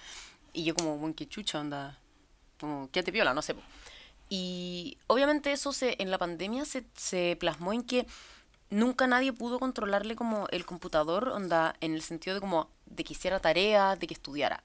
y 0.54 0.64
yo 0.64 0.74
como, 0.74 0.96
buen 0.96 1.12
que 1.12 1.28
chucha, 1.28 1.60
onda, 1.60 1.98
como, 2.58 2.88
qué 2.90 3.02
te 3.02 3.12
piola, 3.12 3.34
no 3.34 3.42
sé. 3.42 3.54
Y 4.30 4.96
obviamente 5.06 5.52
eso 5.52 5.74
se, 5.74 5.96
en 5.98 6.10
la 6.10 6.16
pandemia 6.16 6.64
se, 6.64 6.86
se 6.96 7.36
plasmó 7.38 7.74
en 7.74 7.82
que 7.82 8.06
nunca 8.70 9.06
nadie 9.06 9.34
pudo 9.34 9.58
controlarle 9.58 10.16
como 10.16 10.48
el 10.48 10.64
computador, 10.64 11.28
onda, 11.28 11.76
en 11.82 11.92
el 11.92 12.00
sentido 12.00 12.32
de 12.36 12.40
como 12.40 12.70
de 12.86 13.04
que 13.04 13.12
hiciera 13.12 13.40
tareas, 13.40 14.00
de 14.00 14.06
que 14.06 14.14
estudiara. 14.14 14.64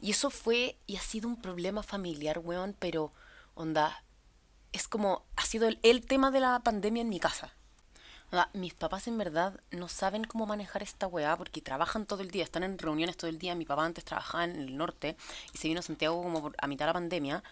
Y 0.00 0.12
eso 0.12 0.30
fue 0.30 0.78
y 0.86 0.96
ha 0.96 1.02
sido 1.02 1.28
un 1.28 1.38
problema 1.38 1.82
familiar, 1.82 2.38
weón, 2.38 2.74
pero 2.78 3.12
onda, 3.52 4.04
es 4.72 4.88
como, 4.88 5.26
ha 5.36 5.44
sido 5.44 5.68
el, 5.68 5.78
el 5.82 6.06
tema 6.06 6.30
de 6.30 6.40
la 6.40 6.60
pandemia 6.60 7.02
en 7.02 7.10
mi 7.10 7.20
casa. 7.20 7.52
Onda, 8.30 8.48
mis 8.52 8.74
papás 8.74 9.08
en 9.08 9.18
verdad 9.18 9.60
no 9.72 9.88
saben 9.88 10.24
cómo 10.24 10.46
manejar 10.46 10.82
esta 10.82 11.08
weá 11.08 11.36
porque 11.36 11.60
trabajan 11.60 12.06
todo 12.06 12.22
el 12.22 12.30
día, 12.30 12.44
están 12.44 12.62
en 12.62 12.78
reuniones 12.78 13.16
todo 13.16 13.28
el 13.28 13.38
día. 13.38 13.54
Mi 13.56 13.64
papá 13.64 13.84
antes 13.84 14.04
trabajaba 14.04 14.44
en 14.44 14.56
el 14.56 14.76
norte 14.76 15.16
y 15.52 15.58
se 15.58 15.66
vino 15.68 15.80
a 15.80 15.82
Santiago 15.82 16.22
como 16.22 16.52
a 16.56 16.66
mitad 16.68 16.84
de 16.84 16.88
la 16.88 16.92
pandemia. 16.92 17.42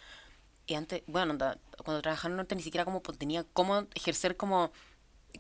Y 0.67 0.75
antes, 0.75 1.03
bueno, 1.07 1.37
cuando 1.85 2.03
trabajaba 2.03 2.29
en 2.29 2.33
el 2.33 2.37
norte 2.37 2.55
ni 2.55 2.63
siquiera 2.63 2.85
como 2.85 3.01
tenía 3.01 3.45
cómo 3.53 3.87
ejercer 3.95 4.37
como, 4.37 4.71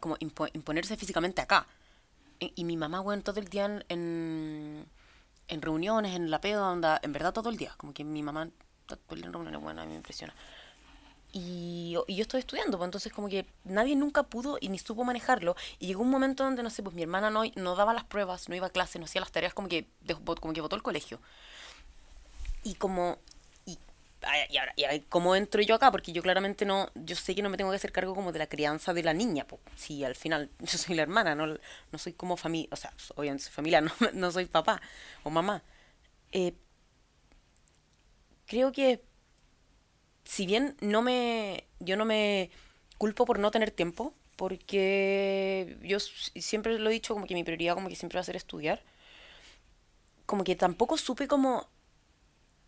como 0.00 0.16
imponerse 0.20 0.96
físicamente 0.96 1.40
acá. 1.40 1.66
Y, 2.40 2.64
mi 2.64 2.76
mamá, 2.76 3.00
bueno, 3.00 3.22
todo 3.22 3.40
el 3.40 3.48
día 3.48 3.64
en, 3.88 4.86
en, 5.48 5.62
reuniones, 5.62 6.14
en 6.14 6.30
la 6.30 6.40
peda, 6.40 6.70
onda, 6.70 7.00
en 7.02 7.12
verdad 7.12 7.32
todo 7.32 7.50
el 7.50 7.56
día. 7.56 7.74
Como 7.76 7.92
que 7.92 8.04
mi 8.04 8.22
mamá 8.22 8.48
todo 8.86 8.98
el 9.10 9.18
día 9.18 9.26
en 9.26 9.32
reuniones, 9.32 9.60
bueno, 9.60 9.82
a 9.82 9.84
mí 9.84 9.90
me 9.90 9.96
impresiona. 9.96 10.34
Y, 11.32 11.96
y, 12.06 12.16
yo 12.16 12.22
estoy 12.22 12.40
estudiando, 12.40 12.78
pues 12.78 12.88
entonces 12.88 13.12
como 13.12 13.28
que 13.28 13.46
nadie 13.64 13.96
nunca 13.96 14.22
pudo 14.22 14.58
y 14.60 14.70
ni 14.70 14.78
supo 14.78 15.04
manejarlo. 15.04 15.56
Y 15.78 15.86
llegó 15.86 16.02
un 16.02 16.10
momento 16.10 16.44
donde, 16.44 16.62
no 16.62 16.70
sé, 16.70 16.82
pues 16.82 16.94
mi 16.94 17.02
hermana 17.02 17.30
no, 17.30 17.42
no 17.56 17.76
daba 17.76 17.92
las 17.92 18.04
pruebas, 18.04 18.48
no 18.48 18.54
iba 18.54 18.68
a 18.68 18.70
clase, 18.70 18.98
no 18.98 19.04
hacía 19.04 19.20
las 19.20 19.32
tareas, 19.32 19.54
como 19.54 19.68
que, 19.68 19.86
como 20.40 20.54
que 20.54 20.60
votó 20.60 20.76
el 20.76 20.82
colegio. 20.82 21.20
Y 22.64 22.74
como 22.74 23.18
y 24.50 24.56
ahora, 24.56 24.74
y 24.76 25.00
¿cómo 25.08 25.36
entro 25.36 25.62
yo 25.62 25.76
acá? 25.76 25.90
Porque 25.92 26.12
yo 26.12 26.22
claramente 26.22 26.64
no, 26.64 26.90
yo 26.94 27.14
sé 27.14 27.34
que 27.34 27.42
no 27.42 27.50
me 27.50 27.56
tengo 27.56 27.70
que 27.70 27.76
hacer 27.76 27.92
cargo 27.92 28.14
como 28.14 28.32
de 28.32 28.38
la 28.38 28.48
crianza 28.48 28.92
de 28.92 29.02
la 29.02 29.14
niña, 29.14 29.46
pues 29.46 29.60
si 29.76 30.04
al 30.04 30.16
final 30.16 30.50
yo 30.58 30.78
soy 30.78 30.96
la 30.96 31.02
hermana, 31.02 31.34
no, 31.34 31.46
no 31.46 31.98
soy 31.98 32.12
como 32.12 32.36
familia, 32.36 32.68
o 32.72 32.76
sea, 32.76 32.92
obviamente 33.14 33.44
soy 33.44 33.52
familia, 33.52 33.80
no, 33.80 33.92
no 34.12 34.30
soy 34.32 34.46
papá 34.46 34.80
o 35.22 35.30
mamá. 35.30 35.62
Eh, 36.32 36.54
creo 38.46 38.72
que 38.72 39.02
si 40.28 40.44
bien 40.44 40.76
no 40.82 41.00
me, 41.00 41.64
yo 41.80 41.96
no 41.96 42.04
me 42.04 42.50
culpo 42.98 43.24
por 43.24 43.38
no 43.38 43.50
tener 43.50 43.70
tiempo, 43.70 44.12
porque 44.36 45.78
yo 45.82 45.98
siempre 46.00 46.78
lo 46.78 46.90
he 46.90 46.92
dicho 46.92 47.14
como 47.14 47.26
que 47.26 47.32
mi 47.32 47.44
prioridad 47.44 47.74
como 47.74 47.88
que 47.88 47.96
siempre 47.96 48.18
va 48.18 48.20
a 48.20 48.24
ser 48.24 48.36
estudiar, 48.36 48.82
como 50.26 50.44
que 50.44 50.54
tampoco 50.54 50.98
supe 50.98 51.28
como 51.28 51.66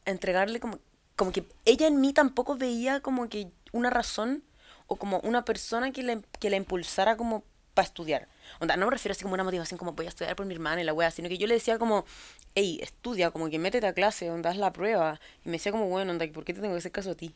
entregarle 0.06 0.58
como 0.58 0.78
como 1.16 1.32
que 1.32 1.44
ella 1.66 1.86
en 1.86 2.00
mí 2.00 2.14
tampoco 2.14 2.56
veía 2.56 3.00
como 3.00 3.28
que 3.28 3.48
una 3.72 3.90
razón 3.90 4.42
o 4.86 4.96
como 4.96 5.20
una 5.20 5.44
persona 5.44 5.92
que 5.92 6.02
le, 6.02 6.22
que 6.40 6.48
la 6.48 6.56
impulsara 6.56 7.18
como 7.18 7.44
para 7.74 7.86
estudiar. 7.86 8.26
Onda, 8.58 8.78
no 8.78 8.86
me 8.86 8.92
refiero 8.92 9.12
así 9.12 9.22
como 9.22 9.34
una 9.34 9.44
motivación 9.44 9.76
como 9.76 9.92
voy 9.92 10.06
a 10.06 10.08
estudiar 10.08 10.34
por 10.34 10.46
mi 10.46 10.54
hermana 10.54 10.80
y 10.80 10.84
la 10.84 10.94
wea, 10.94 11.10
sino 11.10 11.28
que 11.28 11.36
yo 11.36 11.46
le 11.46 11.54
decía 11.54 11.78
como, 11.78 12.06
hey, 12.54 12.80
estudia, 12.82 13.30
como 13.30 13.50
que 13.50 13.58
métete 13.58 13.86
a 13.86 13.92
clase, 13.92 14.30
onda, 14.30 14.48
haz 14.48 14.56
la 14.56 14.72
prueba. 14.72 15.20
Y 15.44 15.50
me 15.50 15.52
decía 15.52 15.72
como, 15.72 15.88
bueno, 15.88 16.10
onda, 16.12 16.26
¿por 16.32 16.44
qué 16.44 16.54
te 16.54 16.62
tengo 16.62 16.72
que 16.74 16.78
hacer 16.78 16.92
caso 16.92 17.10
a 17.10 17.14
ti? 17.14 17.34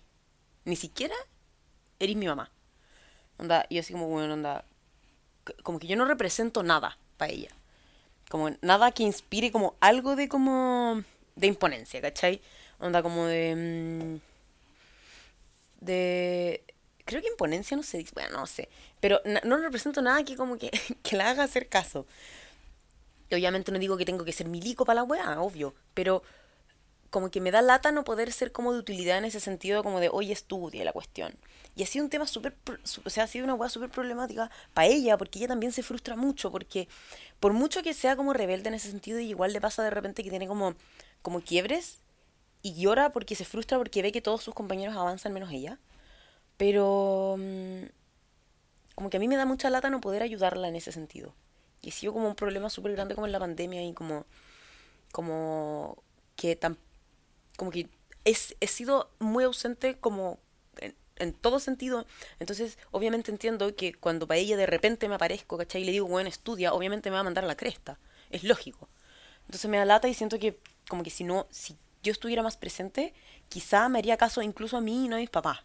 Ni 0.64 0.76
siquiera 0.76 1.14
eres 1.99 2.16
mi 2.16 2.26
mamá. 2.26 2.50
Onda, 3.38 3.66
y 3.68 3.78
así 3.78 3.92
como, 3.92 4.09
bueno, 4.09 4.35
onda, 4.35 4.64
como 5.62 5.78
que 5.78 5.87
yo 5.87 5.97
no 5.97 6.04
represento 6.04 6.62
nada 6.62 6.99
para 7.16 7.33
ella. 7.33 7.50
Como 8.28 8.50
nada 8.62 8.92
que 8.92 9.02
inspire 9.02 9.52
como 9.52 9.76
algo 9.80 10.16
de 10.16 10.28
como, 10.28 11.02
de 11.37 11.47
imponencia, 11.47 12.00
¿cachai? 12.00 12.40
Onda 12.78 13.02
como 13.02 13.26
de... 13.26 14.21
Mm, 14.21 14.35
de 15.85 16.64
creo 17.04 17.21
que 17.21 17.28
imponencia 17.28 17.76
no 17.76 17.83
se 17.83 17.99
dice, 17.99 18.12
bueno, 18.14 18.38
no 18.38 18.47
sé, 18.47 18.68
pero 19.00 19.21
no 19.44 19.59
represento 19.59 20.00
nada 20.00 20.25
que 20.25 20.37
como 20.37 20.56
que, 20.56 20.71
que 21.02 21.16
la 21.16 21.30
haga 21.30 21.44
hacer 21.44 21.68
caso. 21.68 22.06
Y 23.30 23.35
obviamente 23.35 23.73
no 23.73 23.78
digo 23.78 23.97
que 23.97 24.04
tengo 24.04 24.25
que 24.25 24.33
ser 24.33 24.49
milico 24.49 24.85
para 24.85 25.00
la 25.00 25.04
weá, 25.04 25.40
obvio, 25.40 25.75
pero 25.94 26.23
como 27.14 27.30
que 27.30 27.40
me 27.40 27.52
da 27.52 27.62
lata 27.62 27.92
no 27.92 28.02
poder 28.02 28.33
ser 28.33 28.50
como 28.50 28.73
de 28.73 28.80
utilidad 28.80 29.18
en 29.18 29.25
ese 29.25 29.38
sentido, 29.38 29.85
como 29.85 30.00
de, 30.00 30.09
hoy 30.09 30.33
estudia 30.33 30.85
la 30.85 30.92
cuestión. 30.92 31.33
Y 31.76 31.85
ha 31.85 31.87
sido 31.87 32.04
un 32.04 32.11
tema 32.11 32.26
súper, 32.26 32.56
o 33.04 33.09
sea, 33.09 33.23
ha 33.23 33.26
sido 33.28 33.44
una 33.44 33.54
weá 33.54 33.71
súper 33.71 33.88
problemática 33.88 34.50
para 34.73 34.88
ella, 34.88 35.16
porque 35.16 35.38
ella 35.38 35.47
también 35.47 35.71
se 35.71 35.85
frustra 35.85 36.16
mucho, 36.16 36.50
porque 36.50 36.88
por 37.38 37.52
mucho 37.52 37.85
que 37.85 37.94
sea 37.94 38.16
como 38.16 38.33
rebelde 38.33 38.66
en 38.68 38.75
ese 38.75 38.90
sentido, 38.90 39.21
igual 39.21 39.52
le 39.52 39.61
pasa 39.61 39.85
de 39.85 39.90
repente 39.90 40.25
que 40.25 40.30
tiene 40.30 40.49
como, 40.49 40.75
como 41.23 41.40
quiebres 41.40 42.00
y 42.62 42.75
llora 42.75 43.12
porque 43.12 43.37
se 43.37 43.44
frustra 43.44 43.78
porque 43.78 44.02
ve 44.02 44.11
que 44.11 44.21
todos 44.21 44.42
sus 44.42 44.52
compañeros 44.52 44.97
avanzan 44.97 45.33
menos 45.33 45.52
ella. 45.52 45.78
Pero 46.56 47.37
mm, 47.38 47.85
como 48.97 49.09
que 49.09 49.18
a 49.18 49.21
mí 49.21 49.28
me 49.28 49.37
da 49.37 49.47
mucha 49.47 49.71
lata 49.71 49.88
no 49.88 50.00
poder 50.00 50.23
ayudarla 50.25 50.66
en 50.66 50.75
ese 50.75 50.90
sentido. 50.90 51.33
Y 51.80 51.90
ha 51.90 51.92
sido 51.92 52.12
como 52.12 52.26
un 52.26 52.35
problema 52.35 52.71
súper 52.71 52.90
grande 52.90 53.14
como 53.14 53.28
en 53.28 53.33
la 53.33 53.38
pandemia 53.38 53.85
y 53.85 53.92
como, 53.92 54.26
como 55.12 56.02
que 56.35 56.56
tan, 56.56 56.76
como 57.57 57.71
que 57.71 57.89
es, 58.25 58.57
he 58.61 58.67
sido 58.67 59.11
muy 59.19 59.45
ausente 59.45 59.97
como 59.97 60.39
en, 60.79 60.95
en, 61.17 61.33
todo 61.33 61.61
sentido. 61.61 62.07
Entonces, 62.41 62.79
obviamente 62.91 63.31
entiendo 63.31 63.75
que 63.77 63.95
cuando 63.95 64.27
para 64.27 64.39
ella 64.39 64.57
de 64.57 64.67
repente 64.67 65.09
me 65.09 65.15
aparezco, 65.17 65.59
¿cachai? 65.59 65.83
Y 65.83 65.85
le 65.85 65.93
digo, 65.93 66.07
bueno, 66.07 66.29
estudia, 66.29 66.73
obviamente 66.73 67.11
me 67.11 67.15
va 67.15 67.21
a 67.21 67.25
mandar 67.25 67.45
a 67.45 67.49
la 67.49 67.57
cresta. 67.57 67.99
Es 68.31 68.45
lógico. 68.45 68.89
Entonces 69.47 69.71
me 69.71 69.77
da 69.77 69.85
lata 69.85 70.09
y 70.09 70.15
siento 70.15 70.39
que 70.39 70.59
como 70.89 71.03
que 71.03 71.11
si 71.11 71.25
no, 71.25 71.47
si 71.51 71.77
yo 72.03 72.13
estuviera 72.13 72.43
más 72.43 72.57
presente, 72.57 73.15
quizá 73.49 73.89
me 73.89 73.99
haría 73.99 74.17
caso 74.17 74.43
incluso 74.43 74.77
a 74.77 74.81
mí 74.81 75.07
y 75.07 75.09
no 75.09 75.17
a 75.17 75.19
mis 75.19 75.31
papás. 75.31 75.61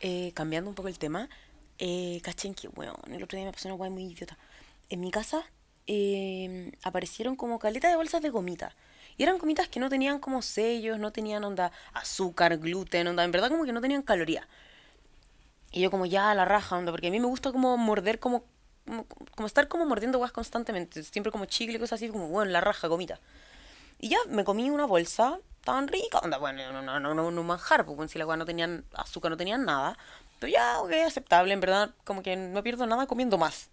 Eh, 0.00 0.32
cambiando 0.34 0.70
un 0.70 0.74
poco 0.74 0.88
el 0.88 0.98
tema, 0.98 1.28
eh, 1.78 2.20
cachen 2.22 2.54
que, 2.54 2.68
bueno, 2.68 2.94
el 3.08 3.22
otro 3.22 3.36
día 3.36 3.46
me 3.46 3.52
pasó 3.52 3.68
una 3.68 3.76
guay 3.76 3.90
muy 3.90 4.04
idiota. 4.04 4.38
En 4.88 5.00
mi 5.00 5.10
casa 5.10 5.44
eh, 5.86 6.72
aparecieron 6.82 7.36
como 7.36 7.58
caletas 7.58 7.90
de 7.90 7.96
bolsas 7.96 8.22
de 8.22 8.30
gomita. 8.30 8.74
Y 9.16 9.22
eran 9.22 9.38
gomitas 9.38 9.68
que 9.68 9.80
no 9.80 9.88
tenían 9.88 10.18
como 10.18 10.42
sellos, 10.42 10.98
no 10.98 11.12
tenían 11.12 11.44
onda 11.44 11.72
azúcar, 11.92 12.58
gluten, 12.58 13.08
onda, 13.08 13.24
en 13.24 13.32
verdad 13.32 13.48
como 13.50 13.64
que 13.64 13.72
no 13.72 13.80
tenían 13.80 14.02
caloría. 14.02 14.46
Y 15.72 15.80
yo 15.80 15.90
como 15.90 16.06
ya 16.06 16.34
la 16.34 16.44
raja, 16.44 16.76
onda, 16.76 16.90
porque 16.90 17.08
a 17.08 17.10
mí 17.10 17.20
me 17.20 17.26
gusta 17.26 17.52
como 17.52 17.76
morder 17.76 18.18
como, 18.18 18.44
como, 19.36 19.46
estar 19.46 19.68
como 19.68 19.86
mordiendo 19.86 20.18
guas 20.18 20.32
constantemente, 20.32 21.02
siempre 21.04 21.30
como 21.30 21.44
chicle, 21.44 21.78
cosas 21.78 21.98
así, 22.00 22.08
como, 22.08 22.28
bueno, 22.28 22.50
la 22.50 22.60
raja, 22.60 22.88
gomita. 22.88 23.20
Y 23.98 24.08
ya 24.08 24.18
me 24.28 24.44
comí 24.44 24.70
una 24.70 24.86
bolsa 24.86 25.38
tan 25.64 25.88
rica, 25.88 26.18
onda, 26.18 26.38
bueno, 26.38 26.72
no, 26.72 27.00
no, 27.00 27.14
no, 27.14 27.30
no, 27.30 27.42
manjar, 27.42 27.84
porque 27.84 28.08
si 28.08 28.18
la 28.18 28.24
agua 28.24 28.36
no 28.36 28.46
tenían 28.46 28.84
azúcar, 28.94 29.30
no 29.30 29.36
tenían 29.36 29.64
nada. 29.64 29.96
Pero 30.40 30.52
ya, 30.52 30.80
ok, 30.80 30.92
aceptable, 31.06 31.52
en 31.52 31.60
verdad, 31.60 31.90
como 32.04 32.22
que 32.22 32.34
no 32.34 32.62
pierdo 32.62 32.86
nada 32.86 33.06
comiendo 33.06 33.38
más. 33.38 33.68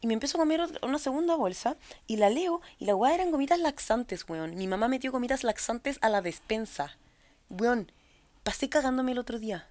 Y 0.00 0.06
me 0.06 0.14
empiezo 0.14 0.38
a 0.38 0.40
comer 0.40 0.62
una 0.82 0.98
segunda 0.98 1.36
bolsa 1.36 1.76
y 2.06 2.16
la 2.16 2.30
leo 2.30 2.62
y 2.78 2.86
la 2.86 2.96
weá 2.96 3.14
eran 3.14 3.30
gomitas 3.30 3.58
laxantes, 3.58 4.26
weón. 4.28 4.56
Mi 4.56 4.66
mamá 4.66 4.88
metió 4.88 5.12
gomitas 5.12 5.44
laxantes 5.44 5.98
a 6.00 6.08
la 6.08 6.22
despensa. 6.22 6.96
Weón, 7.50 7.92
pasé 8.42 8.70
cagándome 8.70 9.12
el 9.12 9.18
otro 9.18 9.38
día. 9.38 9.68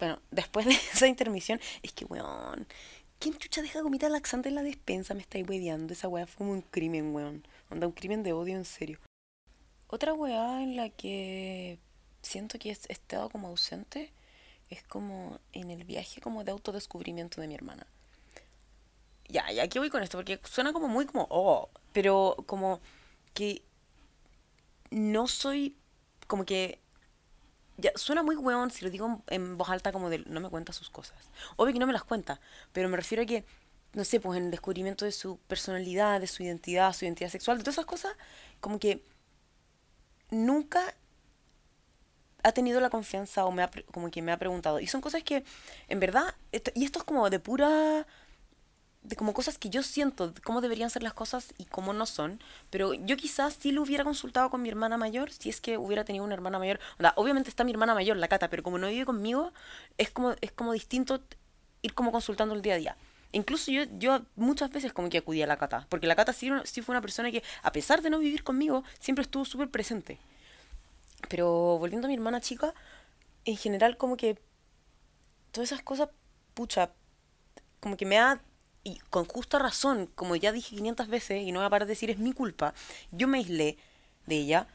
Bueno, 0.00 0.20
después 0.32 0.66
de 0.66 0.72
esa 0.92 1.06
intermisión, 1.06 1.60
es 1.82 1.92
que, 1.92 2.04
weón, 2.06 2.66
¿quién 3.20 3.38
chucha 3.38 3.62
deja 3.62 3.82
gomitas 3.82 4.10
laxantes 4.10 4.50
en 4.50 4.56
la 4.56 4.62
despensa? 4.64 5.14
Me 5.14 5.20
estáis 5.20 5.48
hueveando. 5.48 5.92
Esa 5.92 6.08
weá 6.08 6.26
fue 6.26 6.38
como 6.38 6.52
un 6.52 6.62
crimen, 6.62 7.14
weón. 7.14 7.46
Onda, 7.70 7.86
un 7.86 7.92
crimen 7.92 8.24
de 8.24 8.32
odio, 8.32 8.56
en 8.56 8.64
serio. 8.64 8.98
Otra 9.86 10.12
weá 10.12 10.62
en 10.62 10.74
la 10.74 10.88
que 10.88 11.78
siento 12.22 12.58
que 12.58 12.70
he 12.70 12.92
estado 12.92 13.30
como 13.30 13.48
ausente 13.48 14.12
es 14.70 14.82
como 14.84 15.38
en 15.52 15.70
el 15.70 15.84
viaje 15.84 16.20
como 16.20 16.42
de 16.42 16.52
autodescubrimiento 16.52 17.40
de 17.40 17.48
mi 17.48 17.54
hermana. 17.54 17.86
Ya, 19.30 19.50
ya 19.52 19.62
aquí 19.62 19.78
voy 19.78 19.90
con 19.90 20.02
esto, 20.02 20.18
porque 20.18 20.40
suena 20.44 20.72
como 20.72 20.88
muy 20.88 21.06
como, 21.06 21.26
oh, 21.30 21.70
pero 21.92 22.36
como 22.46 22.80
que 23.32 23.62
no 24.90 25.28
soy, 25.28 25.76
como 26.26 26.44
que, 26.44 26.80
ya, 27.76 27.92
suena 27.94 28.22
muy 28.22 28.36
weón 28.36 28.70
si 28.70 28.84
lo 28.84 28.90
digo 28.90 29.22
en 29.28 29.56
voz 29.56 29.70
alta 29.70 29.92
como 29.92 30.10
de, 30.10 30.18
no 30.26 30.40
me 30.40 30.48
cuenta 30.50 30.72
sus 30.72 30.90
cosas. 30.90 31.16
Obvio 31.56 31.72
que 31.72 31.78
no 31.78 31.86
me 31.86 31.92
las 31.92 32.04
cuenta, 32.04 32.40
pero 32.72 32.88
me 32.88 32.96
refiero 32.96 33.22
a 33.22 33.26
que, 33.26 33.44
no 33.92 34.04
sé, 34.04 34.20
pues 34.20 34.36
en 34.36 34.46
el 34.46 34.50
descubrimiento 34.50 35.04
de 35.04 35.12
su 35.12 35.38
personalidad, 35.38 36.20
de 36.20 36.26
su 36.26 36.42
identidad, 36.42 36.92
su 36.92 37.04
identidad 37.04 37.30
sexual, 37.30 37.58
de 37.58 37.64
todas 37.64 37.76
esas 37.76 37.86
cosas, 37.86 38.12
como 38.60 38.78
que 38.78 39.04
nunca 40.30 40.94
ha 42.42 42.52
tenido 42.52 42.80
la 42.80 42.90
confianza 42.90 43.44
o 43.44 43.52
me 43.52 43.62
ha, 43.62 43.70
como 43.92 44.10
que 44.10 44.22
me 44.22 44.32
ha 44.32 44.38
preguntado. 44.38 44.80
Y 44.80 44.86
son 44.86 45.00
cosas 45.00 45.22
que, 45.22 45.44
en 45.88 46.00
verdad, 46.00 46.34
y 46.74 46.84
esto 46.84 46.98
es 47.00 47.04
como 47.04 47.30
de 47.30 47.38
pura, 47.38 48.06
de 49.02 49.16
como 49.16 49.32
cosas 49.32 49.56
que 49.56 49.70
yo 49.70 49.82
siento, 49.82 50.30
de 50.30 50.40
cómo 50.42 50.60
deberían 50.60 50.90
ser 50.90 51.02
las 51.02 51.14
cosas 51.14 51.54
y 51.56 51.64
cómo 51.64 51.92
no 51.92 52.06
son. 52.06 52.40
Pero 52.68 52.94
yo 52.94 53.16
quizás 53.16 53.56
sí 53.58 53.72
lo 53.72 53.82
hubiera 53.82 54.04
consultado 54.04 54.50
con 54.50 54.62
mi 54.62 54.68
hermana 54.68 54.98
mayor, 54.98 55.32
si 55.32 55.48
es 55.48 55.60
que 55.60 55.78
hubiera 55.78 56.04
tenido 56.04 56.24
una 56.24 56.34
hermana 56.34 56.58
mayor. 56.58 56.80
obviamente 57.16 57.48
está 57.48 57.64
mi 57.64 57.72
hermana 57.72 57.94
mayor, 57.94 58.16
la 58.16 58.28
Cata, 58.28 58.50
pero 58.50 58.62
como 58.62 58.78
no 58.78 58.88
vive 58.88 59.06
conmigo, 59.06 59.52
es 59.96 60.10
como, 60.10 60.34
es 60.40 60.52
como 60.52 60.72
distinto 60.72 61.22
ir 61.82 61.94
como 61.94 62.12
consultando 62.12 62.54
el 62.54 62.62
día 62.62 62.74
a 62.74 62.76
día. 62.76 62.96
Incluso 63.32 63.70
yo, 63.70 63.84
yo 63.98 64.22
muchas 64.36 64.70
veces 64.70 64.92
como 64.92 65.08
que 65.08 65.18
acudí 65.18 65.40
a 65.42 65.46
la 65.46 65.56
Cata, 65.56 65.86
porque 65.88 66.06
la 66.06 66.16
Cata 66.16 66.32
sí, 66.32 66.50
sí 66.64 66.82
fue 66.82 66.92
una 66.92 67.00
persona 67.00 67.30
que, 67.30 67.42
a 67.62 67.72
pesar 67.72 68.02
de 68.02 68.10
no 68.10 68.18
vivir 68.18 68.44
conmigo, 68.44 68.84
siempre 68.98 69.22
estuvo 69.22 69.44
súper 69.44 69.70
presente. 69.70 70.18
Pero 71.28 71.78
volviendo 71.78 72.06
a 72.06 72.08
mi 72.08 72.14
hermana 72.14 72.40
chica, 72.40 72.74
en 73.44 73.56
general 73.56 73.96
como 73.96 74.16
que 74.16 74.38
todas 75.52 75.70
esas 75.72 75.82
cosas, 75.82 76.08
pucha, 76.54 76.90
como 77.78 77.96
que 77.96 78.04
me 78.04 78.18
ha, 78.18 78.40
y 78.82 78.98
con 79.10 79.24
justa 79.24 79.58
razón, 79.58 80.06
como 80.14 80.36
ya 80.36 80.52
dije 80.52 80.76
500 80.76 81.08
veces, 81.08 81.42
y 81.42 81.52
no 81.52 81.60
voy 81.60 81.66
a 81.66 81.70
parar 81.70 81.86
de 81.86 81.92
decir 81.92 82.10
es 82.10 82.18
mi 82.18 82.32
culpa, 82.32 82.74
yo 83.12 83.28
me 83.28 83.38
aislé 83.38 83.78
de 84.26 84.36
ella, 84.36 84.66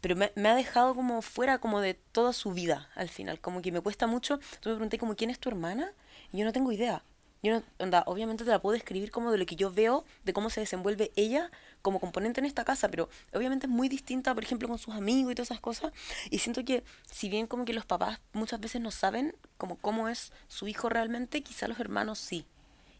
pero 0.00 0.16
me, 0.16 0.48
ha 0.48 0.54
dejado 0.54 0.94
como 0.94 1.22
fuera 1.22 1.58
como 1.58 1.80
de 1.80 1.94
toda 1.94 2.34
su 2.34 2.52
vida 2.52 2.90
al 2.94 3.08
final, 3.08 3.40
como 3.40 3.62
que 3.62 3.72
me 3.72 3.80
cuesta 3.80 4.06
mucho. 4.06 4.38
Tú 4.60 4.68
me 4.68 4.74
pregunté 4.74 4.98
como, 4.98 5.16
¿quién 5.16 5.30
es 5.30 5.38
tu 5.38 5.48
hermana? 5.48 5.92
Y 6.30 6.38
yo 6.38 6.44
no 6.44 6.52
tengo 6.52 6.72
idea. 6.72 7.02
Yo 7.42 7.62
no, 7.78 8.02
obviamente 8.06 8.44
te 8.44 8.50
la 8.50 8.60
puedo 8.60 8.74
describir 8.74 9.10
como 9.10 9.30
de 9.30 9.38
lo 9.38 9.46
que 9.46 9.56
yo 9.56 9.72
veo, 9.72 10.04
de 10.24 10.34
cómo 10.34 10.50
se 10.50 10.60
desenvuelve 10.60 11.10
ella 11.16 11.50
como 11.80 12.00
componente 12.00 12.40
en 12.40 12.46
esta 12.46 12.64
casa, 12.64 12.88
pero 12.90 13.08
obviamente 13.32 13.66
es 13.66 13.72
muy 13.72 13.88
distinta, 13.88 14.34
por 14.34 14.44
ejemplo, 14.44 14.68
con 14.68 14.78
sus 14.78 14.94
amigos 14.94 15.32
y 15.32 15.34
todas 15.34 15.50
esas 15.50 15.60
cosas. 15.60 15.92
Y 16.28 16.38
siento 16.38 16.64
que, 16.66 16.84
si 17.10 17.30
bien 17.30 17.46
como 17.46 17.64
que 17.64 17.72
los 17.72 17.86
papás 17.86 18.20
muchas 18.34 18.60
veces 18.60 18.82
no 18.82 18.90
saben 18.90 19.34
como 19.56 19.76
cómo 19.76 20.08
es 20.08 20.32
su 20.48 20.68
hijo 20.68 20.90
realmente, 20.90 21.42
quizá 21.42 21.66
los 21.66 21.80
hermanos 21.80 22.18
sí. 22.18 22.44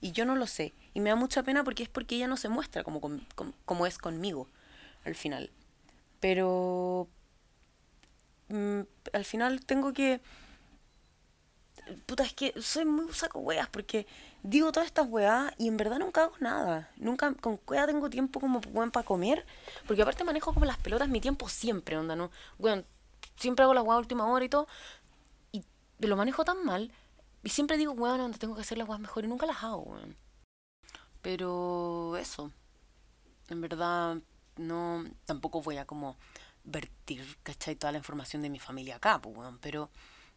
Y 0.00 0.12
yo 0.12 0.24
no 0.24 0.36
lo 0.36 0.46
sé. 0.46 0.72
Y 0.92 1.00
me 1.00 1.10
da 1.10 1.16
mucha 1.16 1.42
pena 1.42 1.64
porque 1.64 1.82
es 1.82 1.88
porque 1.88 2.16
ella 2.16 2.26
no 2.26 2.36
se 2.36 2.48
muestra 2.48 2.84
como, 2.84 3.00
como, 3.00 3.20
como 3.64 3.86
es 3.86 3.98
conmigo, 3.98 4.48
al 5.04 5.14
final. 5.14 5.50
Pero 6.20 7.08
mm, 8.48 8.80
al 9.12 9.24
final 9.24 9.64
tengo 9.64 9.92
que 9.92 10.20
puta, 12.06 12.24
es 12.24 12.32
que 12.32 12.54
soy 12.60 12.84
muy 12.84 13.12
saco 13.12 13.40
weas 13.40 13.68
porque 13.68 14.06
digo 14.42 14.72
todas 14.72 14.86
estas 14.86 15.08
weas 15.08 15.52
y 15.58 15.68
en 15.68 15.76
verdad 15.76 15.98
nunca 15.98 16.24
hago 16.24 16.34
nada. 16.40 16.90
Nunca 16.96 17.32
con 17.34 17.60
wea 17.66 17.86
tengo 17.86 18.10
tiempo 18.10 18.40
como 18.40 18.60
buen 18.60 18.90
para 18.90 19.04
comer, 19.04 19.44
porque 19.86 20.02
aparte 20.02 20.24
manejo 20.24 20.52
como 20.52 20.66
las 20.66 20.78
pelotas 20.78 21.08
mi 21.08 21.20
tiempo 21.20 21.48
siempre, 21.48 21.96
onda, 21.96 22.16
¿no? 22.16 22.30
Weón, 22.58 22.84
siempre 23.36 23.64
hago 23.64 23.74
las 23.74 23.84
weas 23.84 23.98
última 23.98 24.26
hora 24.26 24.44
y 24.44 24.48
todo, 24.48 24.66
y 25.52 25.64
lo 26.00 26.16
manejo 26.16 26.44
tan 26.44 26.64
mal, 26.64 26.92
y 27.44 27.50
siempre 27.50 27.76
digo, 27.76 27.92
weón, 27.92 28.18
donde 28.18 28.38
tengo 28.38 28.54
que 28.54 28.62
hacer 28.62 28.78
las 28.78 28.88
weas 28.88 29.00
mejor 29.00 29.24
y 29.24 29.28
nunca 29.28 29.44
las 29.46 29.62
hago, 29.62 29.82
weón. 29.82 30.16
Pero 31.20 32.16
eso, 32.16 32.50
en 33.48 33.60
verdad, 33.60 34.16
no, 34.56 35.04
tampoco 35.26 35.60
voy 35.62 35.76
a 35.76 35.84
como 35.84 36.16
vertir, 36.64 37.38
¿cachai? 37.42 37.76
Toda 37.76 37.92
la 37.92 37.98
información 37.98 38.40
de 38.40 38.48
mi 38.48 38.58
familia 38.58 38.96
acá, 38.96 39.20
pues, 39.20 39.36
weón, 39.36 39.58
pero 39.58 39.90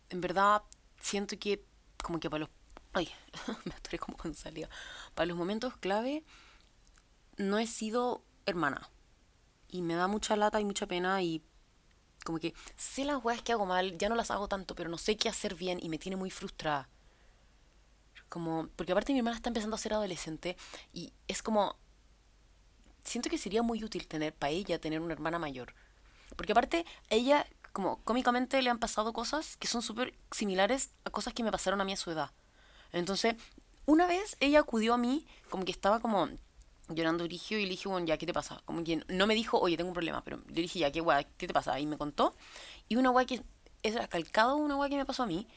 en 0.10 0.20
verdad 0.20 0.64
siento 1.00 1.40
que 1.40 1.64
como 2.04 2.20
que 2.20 2.30
para 2.30 2.42
los... 2.42 2.50
Ay, 2.94 3.10
me 3.66 3.74
estoy 3.74 4.00
como 4.00 4.18
con 4.18 4.36
salida. 4.36 4.70
Para 5.16 5.28
los 5.28 5.38
momentos 5.38 5.78
clave 5.78 6.24
no 7.38 7.58
he 7.58 7.68
sido 7.68 8.22
hermana. 8.46 8.90
Y 9.70 9.82
me 9.82 9.96
da 9.96 10.08
mucha 10.08 10.36
lata 10.36 10.60
y 10.60 10.66
mucha 10.66 10.88
pena 10.88 11.22
y 11.22 11.42
como 12.26 12.40
que 12.40 12.54
sé 12.76 13.06
las 13.06 13.24
weas 13.24 13.42
que 13.42 13.54
hago 13.54 13.66
mal, 13.66 13.98
ya 13.98 14.10
no 14.10 14.16
las 14.16 14.32
hago 14.32 14.50
tanto, 14.50 14.76
pero 14.76 14.90
no 14.90 14.98
sé 14.98 15.16
qué 15.16 15.30
hacer 15.30 15.56
bien 15.56 15.80
y 15.82 15.88
me 15.88 15.98
tiene 15.98 16.18
muy 16.18 16.32
frustrada. 16.32 16.90
Como, 18.30 18.68
porque 18.76 18.92
aparte 18.92 19.14
mi 19.14 19.20
hermana 19.20 19.38
está 19.38 19.50
empezando 19.50 19.76
a 19.76 19.80
ser 19.80 19.94
adolescente 19.94 20.58
y 20.94 21.14
es 21.28 21.42
como, 21.42 21.78
siento 23.04 23.30
que 23.30 23.38
sería 23.38 23.64
muy 23.64 23.84
útil 23.84 24.08
tener, 24.08 24.34
para 24.34 24.52
ella, 24.52 24.80
tener 24.80 25.00
una 25.00 25.14
hermana 25.14 25.40
mayor. 25.40 25.74
Porque 26.36 26.52
aparte, 26.52 26.86
ella, 27.10 27.48
como 27.72 28.02
cómicamente 28.04 28.62
le 28.62 28.70
han 28.70 28.80
pasado 28.80 29.14
cosas 29.14 29.58
que 29.58 29.68
son 29.68 29.82
súper 29.82 30.14
similares 30.32 30.92
a 31.06 31.10
cosas 31.10 31.34
que 31.34 31.44
me 31.44 31.52
pasaron 31.52 31.80
a 31.80 31.86
mí 31.86 31.94
a 31.94 31.98
su 31.98 32.12
edad. 32.12 32.32
Entonces, 32.92 33.36
una 33.86 34.08
vez 34.08 34.36
ella 34.40 34.60
acudió 34.60 34.94
a 34.94 34.98
mí, 34.98 35.26
como 35.50 35.64
que 35.64 35.72
estaba 35.72 36.00
como 36.00 36.28
llorando 36.90 37.24
Grigio 37.24 37.60
y 37.60 37.64
le 37.64 37.72
dije, 37.72 37.88
bueno, 37.88 38.06
ya, 38.06 38.18
¿qué 38.18 38.26
te 38.26 38.34
pasa? 38.34 38.62
Como 38.66 38.84
que 38.84 39.04
no 39.08 39.28
me 39.28 39.36
dijo, 39.36 39.60
oye, 39.60 39.78
tengo 39.78 39.90
un 39.90 39.94
problema, 39.94 40.24
pero 40.24 40.42
le 40.48 40.62
dije, 40.62 40.80
ya, 40.80 40.92
¿qué 40.92 41.02
guay, 41.02 41.26
¿Qué 41.38 41.48
te 41.48 41.54
pasa? 41.54 41.80
Y 41.80 41.86
me 41.86 41.98
contó. 41.98 42.36
Y 42.90 42.96
una 42.98 43.10
guay 43.10 43.26
que 43.26 43.42
era 43.84 44.08
calcado 44.08 44.58
una 44.58 44.76
guay 44.76 44.90
que 44.90 44.98
me 44.98 45.06
pasó 45.06 45.24
a 45.24 45.28
mí. 45.28 45.48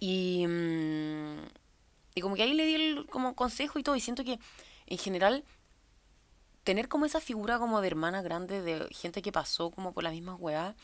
Y, 0.00 0.46
mm, 0.46 1.40
y 2.16 2.22
como 2.22 2.34
que 2.34 2.42
ahí 2.42 2.54
le 2.54 2.64
di 2.64 2.74
el 2.74 3.06
como 3.06 3.36
consejo 3.36 3.78
y 3.78 3.82
todo. 3.82 3.94
Y 3.94 4.00
siento 4.00 4.24
que 4.24 4.40
en 4.86 4.98
general 4.98 5.44
tener 6.64 6.88
como 6.88 7.04
esa 7.04 7.20
figura 7.20 7.58
como 7.58 7.82
de 7.82 7.88
hermana 7.88 8.22
grande, 8.22 8.62
de 8.62 8.88
gente 8.90 9.20
que 9.20 9.32
pasó 9.32 9.70
como 9.70 9.92
por 9.92 10.02
las 10.02 10.14
mismas 10.14 10.36
weas. 10.40 10.74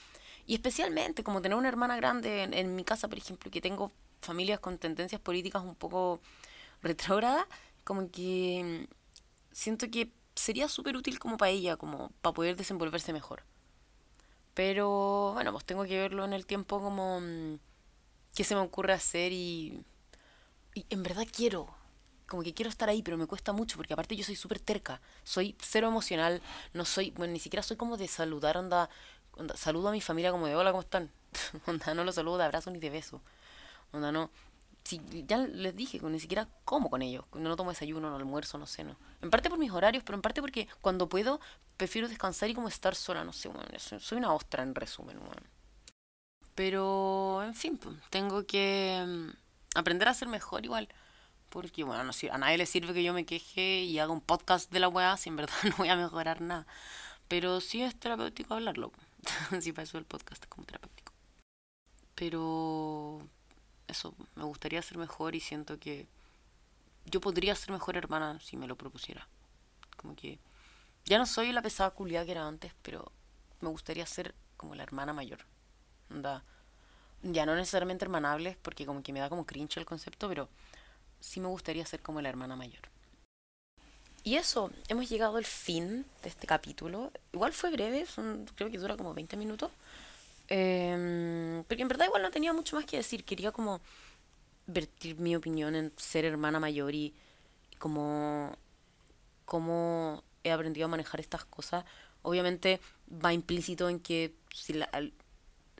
Y 0.47 0.55
especialmente 0.55 1.25
como 1.25 1.41
tener 1.41 1.57
una 1.57 1.69
hermana 1.69 1.97
grande 1.97 2.43
en, 2.43 2.77
mi 2.77 2.85
casa, 2.85 3.09
por 3.09 3.17
ejemplo, 3.17 3.51
que 3.51 3.63
tengo 3.63 3.91
familias 4.21 4.61
con 4.61 4.77
tendencias 4.77 5.23
políticas 5.23 5.63
un 5.63 5.75
poco 5.75 6.21
retrógradas, 6.83 7.47
como 7.83 8.11
que 8.11 8.87
siento 9.53 9.91
que 9.91 10.13
sería 10.35 10.69
súper 10.69 10.99
útil 10.99 11.19
como 11.19 11.39
para 11.39 11.51
ella, 11.51 11.77
como 11.79 12.11
para 12.21 12.35
poder 12.35 12.57
desenvolverse 12.57 13.15
mejor. 13.15 13.43
Pero 14.53 15.33
bueno, 15.33 15.51
pues 15.53 15.65
tengo 15.65 15.85
que 15.85 15.99
verlo 15.99 16.27
en 16.27 16.35
el 16.35 16.45
tiempo 16.45 16.79
como 16.83 17.21
mm, 17.21 17.59
qué 18.35 18.45
se 18.45 18.55
me 18.55 18.61
ocurre 18.61 18.93
hacer 18.93 19.33
y, 19.33 19.83
y 20.75 20.87
en 20.91 21.03
verdad 21.03 21.27
quiero, 21.31 21.69
como 22.27 22.43
que 22.43 22.55
quiero 22.55 22.71
estar 22.71 22.89
ahí, 22.89 23.03
pero 23.03 23.17
me 23.17 23.27
cuesta 23.27 23.53
mucho 23.53 23.77
porque 23.77 23.93
aparte 23.93 24.17
yo 24.17 24.25
soy 24.25 24.37
súper 24.37 24.61
terca, 24.61 25.01
soy 25.25 25.57
cero 25.61 25.89
emocional, 25.89 26.41
no 26.73 26.85
soy, 26.85 27.11
bueno, 27.13 27.33
ni 27.33 27.39
siquiera 27.39 27.63
soy 27.63 27.77
como 27.77 27.97
de 27.97 28.09
saludar, 28.09 28.57
onda, 28.57 28.89
saludo 29.55 29.89
a 29.89 29.93
mi 29.93 30.01
familia 30.01 30.31
como 30.31 30.47
de 30.47 30.57
hola, 30.57 30.71
¿cómo 30.71 30.83
están? 30.83 31.11
onda, 31.67 31.95
no 31.95 32.05
lo 32.05 32.13
saludo 32.13 32.39
de 32.39 32.45
abrazo 32.45 32.71
ni 32.71 32.79
de 32.79 32.91
beso, 32.91 33.21
onda, 33.93 34.13
no, 34.13 34.31
si 34.85 35.01
ya 35.27 35.39
les 35.39 35.77
dije 35.77 36.01
ni 36.01 36.21
siquiera 36.21 36.49
como 36.65 36.91
con 36.91 37.03
ellos, 37.03 37.25
no 37.35 37.57
tomo 37.57 37.71
desayuno, 37.71 38.11
no 38.11 38.17
almuerzo, 38.17 38.59
no 38.59 38.67
sé, 38.67 38.85
no. 38.85 38.97
En 39.21 39.31
parte 39.31 39.49
por 39.49 39.59
mis 39.59 39.71
horarios, 39.71 40.03
pero 40.05 40.17
en 40.17 40.23
parte 40.23 40.41
porque 40.41 40.69
cuando 40.81 41.09
puedo 41.09 41.41
prefiero 41.77 42.09
descansar 42.09 42.51
y 42.51 42.55
como 42.55 42.69
estar 42.69 42.95
sola, 42.95 43.25
no 43.25 43.33
sé, 43.33 43.49
bueno, 43.49 43.67
soy 43.79 44.19
una 44.19 44.33
ostra 44.33 44.63
en 44.63 44.75
resumen, 44.75 45.19
bueno. 45.19 45.43
Pero, 46.55 47.43
en 47.45 47.55
fin, 47.55 47.79
pues, 47.79 47.97
tengo 48.11 48.45
que 48.45 49.03
mm, 49.07 49.42
aprender 49.75 50.09
a 50.09 50.15
ser 50.15 50.29
mejor 50.29 50.65
igual. 50.65 50.89
Porque, 51.49 51.85
bueno, 51.85 52.05
no, 52.05 52.13
a 52.31 52.39
nadie 52.39 52.57
le 52.57 52.67
sirve 52.67 52.95
que 52.95 53.03
yo 53.03 53.13
me 53.13 53.27
queje 53.27 53.83
y 53.83 53.99
haga 53.99 54.13
un 54.13 54.23
podcast 54.23 54.71
de 54.71 54.81
la 54.81 54.89
weá 54.89 55.17
si 55.17 55.29
en 55.29 55.37
verdad 55.37 55.55
no 55.65 55.77
voy 55.77 55.89
a 55.89 55.97
mejorar 55.97 56.41
nada. 56.41 56.67
Pero 57.29 57.61
sí 57.61 57.83
es 57.83 57.95
terapéutico 57.99 58.55
hablarlo. 58.55 58.93
sí, 59.61 59.73
para 59.73 59.85
eso 59.85 59.99
el 59.99 60.05
podcast 60.05 60.43
es 60.43 60.49
como 60.49 60.65
terapéutico. 60.65 61.13
Pero 62.15 63.21
eso, 63.89 64.15
me 64.35 64.45
gustaría 64.45 64.81
ser 64.83 64.99
mejor 64.99 65.35
y 65.35 65.41
siento 65.41 65.79
que 65.79 66.07
yo 67.05 67.21
podría 67.21 67.55
ser 67.55 67.73
mejor 67.73 67.97
hermana 67.97 68.39
si 68.41 68.57
me 68.57 68.67
lo 68.67 68.77
propusiera. 68.77 69.29
Como 69.97 70.15
que 70.17 70.39
ya 71.05 71.19
no 71.19 71.27
soy 71.27 71.53
la 71.53 71.63
pesada 71.63 71.91
culiada 71.91 72.25
que 72.25 72.33
era 72.33 72.47
antes, 72.47 72.73
pero 72.83 73.13
me 73.61 73.69
gustaría 73.69 74.07
ser 74.07 74.35
como 74.57 74.75
la 74.75 74.83
hermana 74.83 75.13
mayor. 75.13 75.41
Ya 77.23 77.47
no 77.47 77.55
necesariamente 77.55 78.05
hermanables, 78.05 78.57
porque 78.63 78.87
como 78.87 79.03
que 79.03 79.13
me 79.13 79.21
da 79.21 79.29
como 79.29 79.47
cringe 79.47 79.79
el 79.79 79.87
concepto, 79.87 80.29
pero 80.29 80.49
sí 81.21 81.41
me 81.41 81.49
gustaría 81.49 81.87
ser 81.87 82.01
como 82.01 82.21
la 82.21 82.29
hermana 82.29 82.57
mayor. 82.57 82.83
Y 84.25 84.37
eso, 84.37 84.71
hemos 84.89 85.09
llegado 85.09 85.37
al 85.37 85.45
fin 85.45 86.05
de 86.23 86.29
este 86.29 86.47
capítulo. 86.47 87.11
Igual 87.33 87.53
fue 87.53 87.71
breve, 87.71 88.07
creo 88.55 88.71
que 88.71 88.79
dura 88.79 88.97
como 88.97 89.15
20 89.15 89.37
minutos. 89.37 89.71
Eh, 90.49 91.63
porque 91.67 91.83
en 91.83 91.89
verdad 91.89 92.07
igual 92.07 92.23
no 92.23 92.31
tenía 92.31 92.53
mucho 92.53 92.77
más 92.77 92.85
que 92.85 92.99
decir. 92.99 93.25
Quería 93.25 93.51
como 93.51 93.81
vertir 94.67 95.19
mi 95.19 95.35
opinión 95.35 95.75
en 95.75 95.93
ser 95.97 96.25
hermana 96.25 96.61
mayor 96.61 96.95
y, 96.95 97.15
como 97.83 98.57
cómo 99.45 100.23
he 100.45 100.53
aprendido 100.53 100.87
a 100.87 100.89
manejar 100.89 101.19
estas 101.19 101.45
cosas. 101.45 101.85
Obviamente 102.23 102.81
va 103.13 103.33
implícito 103.33 103.89
en 103.89 103.99
que 103.99 104.33
si 104.55 104.73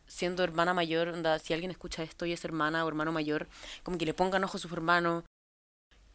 siendo 0.07 0.45
hermana 0.45 0.75
mayor, 0.75 1.15
si 1.43 1.53
alguien 1.53 1.71
escucha 1.71 2.03
esto 2.03 2.27
y 2.27 2.33
es 2.33 2.45
hermana 2.45 2.85
o 2.85 2.89
hermano 2.89 3.13
mayor, 3.13 3.49
como 3.83 3.99
que 3.99 4.07
le 4.07 4.15
pongan 4.15 4.45
ojo 4.45 4.57
a 4.57 4.61
sus 4.61 4.73
hermanos, 4.73 5.25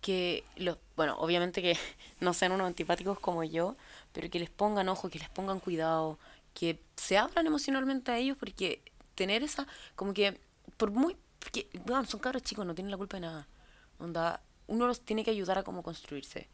que 0.01 0.43
los, 0.55 0.77
bueno, 0.95 1.17
obviamente 1.19 1.61
que 1.61 1.77
no 2.19 2.33
sean 2.33 2.51
unos 2.51 2.67
antipáticos 2.67 3.19
como 3.19 3.43
yo, 3.43 3.75
pero 4.13 4.29
que 4.29 4.39
les 4.39 4.49
pongan 4.49 4.89
ojo, 4.89 5.09
que 5.09 5.19
les 5.19 5.29
pongan 5.29 5.59
cuidado, 5.59 6.19
que 6.53 6.81
se 6.95 7.17
abran 7.17 7.45
emocionalmente 7.45 8.11
a 8.11 8.17
ellos 8.17 8.37
porque 8.37 8.81
tener 9.15 9.43
esa, 9.43 9.67
como 9.95 10.13
que, 10.13 10.39
por 10.77 10.91
muy, 10.91 11.17
porque, 11.39 11.69
bueno, 11.85 12.05
son 12.05 12.19
cabros 12.19 12.43
chicos, 12.43 12.65
no 12.65 12.75
tienen 12.75 12.91
la 12.91 12.97
culpa 12.97 13.17
de 13.17 13.21
nada. 13.21 13.47
Onda, 13.99 14.41
uno 14.67 14.87
los 14.87 15.01
tiene 15.01 15.23
que 15.23 15.31
ayudar 15.31 15.57
a 15.57 15.63
cómo 15.63 15.83
construirse. 15.83 16.49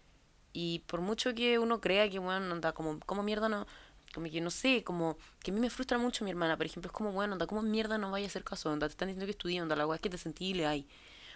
Y 0.54 0.80
por 0.88 1.02
mucho 1.02 1.34
que 1.34 1.58
uno 1.60 1.82
crea 1.82 2.10
que, 2.10 2.20
bueno, 2.20 2.54
onda, 2.54 2.74
como, 2.74 3.00
como 3.02 3.24
mierda 3.24 3.50
no, 3.50 3.66
como 4.14 4.30
que 4.30 4.42
no 4.42 4.52
sé, 4.52 4.84
como 4.84 5.18
que 5.42 5.52
a 5.52 5.54
mí 5.54 5.60
me 5.60 5.70
frustra 5.70 5.98
mucho 5.98 6.24
mi 6.24 6.30
hermana, 6.30 6.56
por 6.56 6.66
ejemplo, 6.66 6.88
es 6.90 6.94
como, 6.94 7.12
bueno, 7.12 7.34
onda, 7.34 7.48
como 7.48 7.62
mierda 7.62 7.98
no 7.98 8.12
vaya 8.12 8.26
a 8.26 8.30
hacer 8.30 8.44
caso, 8.44 8.72
onda, 8.72 8.88
te 8.88 8.92
están 8.92 9.08
diciendo 9.08 9.26
que 9.26 9.32
estudie, 9.32 9.62
onda, 9.62 9.76
la 9.76 9.88
weá 9.88 9.98
que 9.98 10.10
te 10.10 10.18
sentí 10.18 10.48
y 10.50 10.54
le 10.54 10.68
hay. 10.68 10.88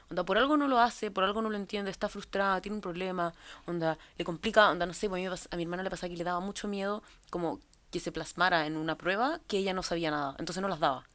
Onda, 0.10 0.24
por 0.24 0.38
algo 0.38 0.56
no 0.56 0.68
lo 0.68 0.80
hace, 0.80 1.12
por 1.12 1.24
algo 1.24 1.42
no 1.42 1.50
lo 1.50 1.58
entiende, 1.58 1.92
está 1.92 2.08
frustrada, 2.08 2.62
tiene 2.62 2.76
un 2.76 2.82
problema, 2.82 3.34
onda, 3.66 3.98
le 4.18 4.24
complica, 4.24 4.70
onda, 4.70 4.86
no 4.86 4.94
sé, 4.94 5.10
pues 5.10 5.26
a, 5.26 5.30
mí, 5.30 5.40
a 5.52 5.56
mi 5.58 5.64
hermana 5.64 5.84
le 5.84 5.90
pasaba 5.90 6.10
que 6.10 6.18
le 6.18 6.24
daba 6.24 6.40
mucho 6.40 6.68
miedo, 6.68 7.04
como 7.30 7.60
que 7.92 8.00
se 8.00 8.12
plasmara 8.12 8.68
en 8.68 8.78
una 8.78 8.96
prueba 8.96 9.40
que 9.48 9.58
ella 9.58 9.74
no 9.74 9.84
sabía 9.84 10.12
nada, 10.12 10.36
entonces 10.40 10.62
no 10.62 10.70
las 10.70 10.80
daba. 10.80 11.06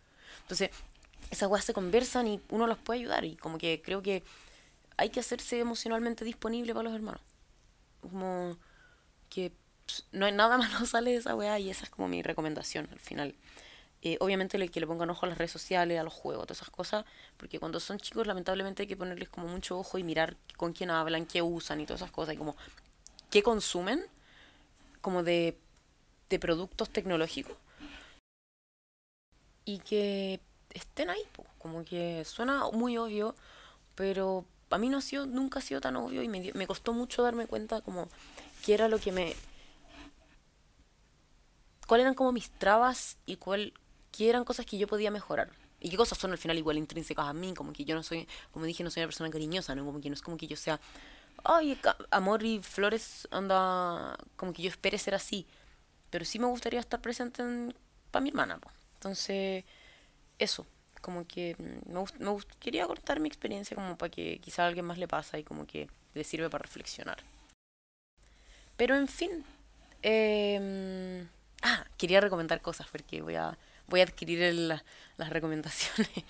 Entonces, 0.43 0.71
esas 1.31 1.49
weas 1.49 1.65
se 1.65 1.73
conversan 1.73 2.27
y 2.27 2.41
uno 2.51 2.67
las 2.67 2.79
puede 2.79 3.01
ayudar 3.01 3.25
y 3.25 3.37
como 3.37 3.57
que 3.57 3.81
creo 3.83 4.03
que 4.03 4.23
hay 4.97 5.11
que 5.11 5.21
hacerse 5.21 5.61
emocionalmente 5.61 6.25
disponible 6.25 6.75
para 6.75 6.85
los 6.85 6.95
hermanos. 6.95 7.23
Como 8.01 8.57
que 9.31 9.53
no 10.13 10.27
hay 10.27 10.33
nada 10.33 10.59
malo 10.59 10.87
sale 10.87 11.13
de 11.13 11.17
esa 11.19 11.35
wea 11.35 11.59
y 11.59 11.71
esa 11.71 11.85
es 11.85 11.91
como 11.91 12.09
mi 12.09 12.23
recomendación 12.23 12.89
al 12.91 13.01
final. 13.01 13.35
Eh, 14.05 14.17
obviamente 14.19 14.59
le, 14.59 14.69
que 14.69 14.81
le 14.81 14.87
pongan 14.87 15.11
ojo 15.11 15.27
a 15.27 15.29
las 15.29 15.39
redes 15.39 15.53
sociales, 15.53 16.01
a 16.01 16.03
los 16.03 16.13
juegos, 16.13 16.47
todas 16.47 16.59
esas 16.59 16.71
cosas, 16.71 17.05
porque 17.37 17.61
cuando 17.61 17.79
son 17.79 17.99
chicos 17.99 18.27
lamentablemente 18.27 18.83
hay 18.83 18.89
que 18.89 18.97
ponerles 18.97 19.29
como 19.29 19.47
mucho 19.47 19.79
ojo 19.79 19.97
y 19.97 20.03
mirar 20.03 20.37
con 20.57 20.73
quién 20.73 20.91
hablan, 20.91 21.25
qué 21.25 21.41
usan 21.41 21.81
y 21.81 21.87
todas 21.87 22.01
esas 22.03 22.11
cosas 22.11 22.35
y 22.35 22.37
como 22.37 22.57
qué 23.31 23.45
consumen, 23.45 24.05
como 25.01 25.23
de 25.23 25.57
de 26.33 26.39
productos 26.39 26.89
tecnológicos 26.89 27.57
y 29.65 29.79
que 29.79 30.41
estén 30.71 31.11
ahí, 31.11 31.23
como 31.59 31.85
que 31.85 32.25
suena 32.25 32.65
muy 32.73 32.97
obvio, 32.97 33.37
pero 33.95 34.45
a 34.71 34.79
mí 34.79 34.89
no 34.89 34.99
ha 34.99 35.03
sido, 35.03 35.27
nunca 35.27 35.59
ha 35.59 35.63
sido 35.63 35.81
tan 35.81 35.95
obvio 35.97 36.23
y 36.23 36.29
me, 36.29 36.53
me 36.55 36.67
costó 36.67 36.95
mucho 36.95 37.23
darme 37.23 37.47
cuenta 37.47 37.83
como 37.83 38.09
qué 38.65 38.75
era 38.75 38.89
lo 38.89 38.99
que 38.99 39.13
me... 39.13 39.37
cuáles 41.93 42.05
eran 42.05 42.15
como 42.15 42.33
mis 42.33 42.51
trabas 42.51 43.19
y 43.27 43.37
cuál, 43.37 43.75
qué 44.11 44.31
eran 44.31 44.45
cosas 44.45 44.67
que 44.67 44.79
yo 44.79 44.87
podía 44.87 45.11
mejorar. 45.11 45.51
Y 45.79 45.91
qué 45.91 45.97
cosas 45.97 46.17
son 46.17 46.33
al 46.33 46.39
final 46.39 46.57
igual 46.57 46.79
intrínsecas 46.79 47.27
a 47.27 47.33
mí, 47.33 47.55
como 47.55 47.73
que 47.73 47.85
yo 47.85 47.95
no 47.95 48.03
soy, 48.03 48.27
como 48.51 48.65
dije, 48.65 48.85
no 48.85 48.91
soy 48.91 49.03
una 49.03 49.09
persona 49.09 49.31
cariñosa, 49.31 49.75
¿no? 49.75 49.85
Como 49.85 50.01
que 50.01 50.09
no 50.09 50.15
es 50.15 50.23
como 50.23 50.37
que 50.37 50.47
yo 50.47 50.57
sea, 50.57 50.81
ay, 51.45 51.79
amor 52.11 52.45
y 52.45 52.61
flores, 52.61 53.29
anda, 53.31 54.17
como 54.37 54.53
que 54.53 54.63
yo 54.63 54.71
espere 54.71 54.97
ser 54.99 55.15
así 55.15 55.47
pero 56.13 56.27
sí 56.27 56.39
me 56.39 56.47
gustaría 56.47 56.79
estar 56.79 57.01
presente 57.01 57.43
para 58.11 58.23
mi 58.23 58.29
hermana. 58.29 58.61
Entonces, 58.97 59.65
eso, 60.39 60.67
como 61.01 61.27
que 61.27 61.57
me, 61.59 62.05
me 62.19 62.37
quería 62.61 62.87
cortar 62.87 63.19
mi 63.19 63.29
experiencia 63.29 63.75
como 63.75 63.97
para 63.97 64.11
que 64.11 64.39
quizá 64.41 64.65
a 64.65 64.67
alguien 64.67 64.85
más 64.85 64.99
le 64.99 65.09
pasa 65.09 65.39
y 65.39 65.43
como 65.43 65.67
que 65.67 65.89
le 66.13 66.23
sirve 66.23 66.51
para 66.51 66.65
reflexionar. 66.65 67.25
Pero 68.77 68.95
en 68.95 69.09
fin, 69.09 69.43
eh, 70.03 71.27
ah, 71.63 71.85
quería 71.97 72.21
recomendar 72.21 72.61
cosas 72.61 72.87
porque 72.91 73.23
voy 73.23 73.37
a, 73.37 73.57
voy 73.89 74.01
a 74.01 74.05
adquirir 74.05 74.55
las 74.55 75.31
recomendaciones. 75.31 76.11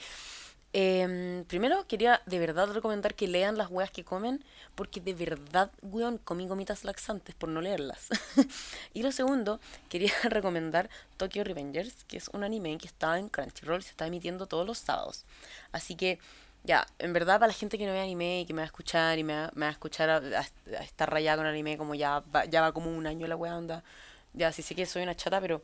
Eh, 0.74 1.44
primero 1.48 1.86
quería 1.86 2.22
de 2.24 2.38
verdad 2.38 2.72
recomendar 2.72 3.14
que 3.14 3.28
lean 3.28 3.58
las 3.58 3.70
weas 3.70 3.90
que 3.90 4.04
comen, 4.04 4.42
porque 4.74 5.00
de 5.00 5.12
verdad, 5.12 5.70
weón, 5.82 6.18
comí 6.18 6.48
gomitas 6.48 6.84
laxantes 6.84 7.34
por 7.34 7.50
no 7.50 7.60
leerlas. 7.60 8.08
y 8.94 9.02
lo 9.02 9.12
segundo, 9.12 9.60
quería 9.90 10.12
recomendar 10.24 10.88
Tokyo 11.18 11.44
Revengers, 11.44 12.04
que 12.04 12.16
es 12.16 12.28
un 12.28 12.42
anime 12.42 12.78
que 12.78 12.86
está 12.86 13.18
en 13.18 13.28
Crunchyroll 13.28 13.82
se 13.82 13.90
está 13.90 14.06
emitiendo 14.06 14.46
todos 14.46 14.66
los 14.66 14.78
sábados. 14.78 15.24
Así 15.72 15.94
que, 15.94 16.18
ya, 16.64 16.86
en 16.98 17.12
verdad 17.12 17.34
para 17.34 17.48
la 17.48 17.54
gente 17.54 17.76
que 17.76 17.86
no 17.86 17.92
ve 17.92 18.00
anime 18.00 18.40
y 18.40 18.46
que 18.46 18.54
me 18.54 18.60
va 18.60 18.64
a 18.64 18.66
escuchar 18.66 19.18
y 19.18 19.24
me 19.24 19.34
va, 19.34 19.50
a 19.54 19.70
escuchar 19.70 20.08
a, 20.08 20.46
estar 20.82 21.10
rayada 21.10 21.38
con 21.38 21.46
anime 21.46 21.76
como 21.76 21.94
ya 21.94 22.20
va, 22.34 22.44
ya 22.46 22.62
va 22.62 22.72
como 22.72 22.90
un 22.90 23.06
año 23.06 23.26
la 23.26 23.36
wea 23.36 23.56
onda. 23.56 23.84
Ya, 24.32 24.52
sí 24.52 24.62
sé 24.62 24.74
que 24.74 24.86
soy 24.86 25.02
una 25.02 25.16
chata, 25.16 25.40
pero 25.40 25.62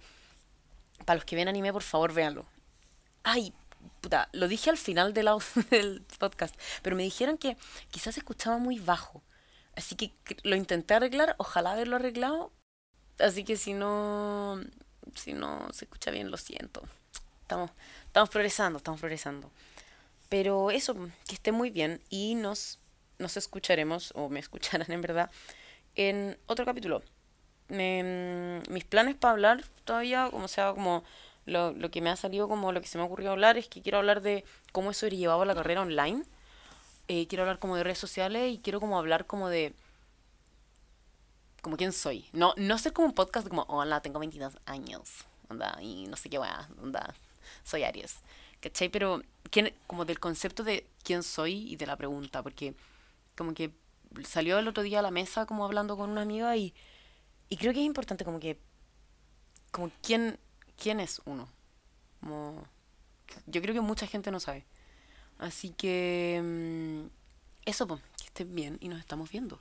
para 1.05 1.17
los 1.17 1.25
que 1.25 1.37
ven 1.37 1.49
anime, 1.49 1.73
por 1.73 1.83
favor, 1.83 2.13
véanlo. 2.13 2.47
Ay, 3.23 3.53
puta, 4.01 4.29
lo 4.33 4.49
dije 4.49 4.71
al 4.71 4.79
final 4.79 5.13
del 5.71 6.05
podcast, 6.19 6.55
pero 6.83 6.97
me 6.97 7.03
dijeron 7.03 7.39
que 7.39 7.57
quizás 7.91 8.17
escuchaba 8.19 8.59
muy 8.59 8.79
bajo. 8.79 9.23
Así 9.77 9.95
que 9.95 10.13
lo 10.43 10.57
intenté 10.57 10.95
arreglar, 10.95 11.37
ojalá 11.39 11.73
haberlo 11.73 11.97
arreglado. 11.97 12.53
Así 13.19 13.45
que 13.45 13.57
si 13.57 13.75
no, 13.75 14.61
si 15.15 15.33
no 15.33 15.69
se 15.73 15.85
escucha 15.85 16.11
bien, 16.11 16.31
lo 16.31 16.37
siento. 16.37 16.83
Estamos, 17.43 17.71
estamos 18.07 18.29
progresando, 18.29 18.79
estamos 18.79 19.01
progresando. 19.01 19.51
Pero 20.29 20.71
eso, 20.71 20.95
que 21.27 21.35
esté 21.35 21.53
muy 21.53 21.71
bien 21.71 22.03
y 22.11 22.35
nos, 22.35 22.79
nos 23.19 23.37
escucharemos, 23.37 24.13
o 24.15 24.29
me 24.29 24.41
escucharán 24.41 24.91
en 24.91 25.01
verdad, 25.01 25.31
en 25.95 26.39
otro 26.47 26.65
capítulo. 26.65 27.03
Mis 27.69 28.85
planes 28.85 29.15
para 29.17 29.33
hablar 29.33 29.65
todavía, 29.85 30.29
como 30.31 30.49
sea, 30.49 30.73
como 30.73 31.05
lo, 31.47 31.73
lo, 31.73 31.91
que 31.91 32.01
me 32.01 32.11
ha 32.11 32.17
salido, 32.17 32.49
como 32.49 32.73
lo 32.73 32.81
que 32.81 32.87
se 32.87 32.99
me 32.99 33.05
ha 33.05 33.07
ocurrido 33.07 33.33
hablar, 33.33 33.57
es 33.57 33.69
que 33.69 33.83
quiero 33.83 33.99
hablar 33.99 34.21
de 34.23 34.45
cómo 34.73 34.91
eso 34.91 35.09
llevaba 35.09 35.45
la 35.45 35.55
carrera 35.55 35.83
online. 35.83 36.25
Eh, 37.09 37.27
quiero 37.27 37.45
hablar 37.45 37.59
como 37.59 37.77
de 37.77 37.85
redes 37.85 37.99
sociales 37.99 38.53
y 38.53 38.59
quiero 38.59 38.81
como 38.81 38.99
hablar 38.99 39.27
como 39.27 39.49
de 39.49 39.75
como 41.63 41.77
quién 41.77 41.93
soy. 41.93 42.27
No, 42.33 42.55
no 42.57 42.79
ser 42.79 42.93
como 42.93 43.09
un 43.09 43.15
podcast 43.15 43.49
como, 43.49 43.63
hola, 43.69 44.01
tengo 44.01 44.19
22 44.19 44.59
años, 44.67 45.25
onda, 45.49 45.77
y 45.81 46.07
no 46.07 46.17
sé 46.17 46.31
qué 46.31 46.39
weá, 46.39 46.69
onda, 46.83 47.15
soy 47.65 47.85
Aries. 47.85 48.21
¿Cachai? 48.61 48.89
Pero 48.89 49.23
¿quién, 49.51 49.73
como 49.87 50.05
del 50.05 50.21
concepto 50.21 50.65
de 50.65 50.87
quién 51.03 51.23
soy 51.23 51.71
y 51.73 51.77
de 51.77 51.87
la 51.87 51.97
pregunta, 51.97 52.43
porque 52.43 52.75
como 53.37 53.55
que 53.55 53.71
salió 54.25 54.59
el 54.59 54.69
otro 54.69 54.83
día 54.83 54.99
a 54.99 55.03
la 55.03 55.11
mesa 55.11 55.47
como 55.47 55.65
hablando 55.65 55.97
con 55.97 56.11
una 56.11 56.23
amiga 56.23 56.57
y, 56.57 56.75
y 57.49 57.57
creo 57.57 57.73
que 57.73 57.81
es 57.81 57.87
importante 57.87 58.25
como 58.25 58.41
que, 58.41 58.59
como 59.71 59.91
quién, 60.03 60.39
quién 60.77 61.01
es 61.01 61.21
uno. 61.25 61.49
Como, 62.21 62.65
yo 63.47 63.63
creo 63.63 63.75
que 63.75 63.81
mucha 63.81 64.07
gente 64.07 64.31
no 64.31 64.41
sabe. 64.41 64.65
Así 65.39 65.71
que... 65.71 66.41
Mm, 66.43 67.19
eso, 67.69 67.87
pues, 67.87 68.01
que 68.17 68.25
estén 68.25 68.55
bien 68.55 68.79
y 68.81 68.89
nos 68.89 68.99
estamos 68.99 69.31
viendo. 69.31 69.61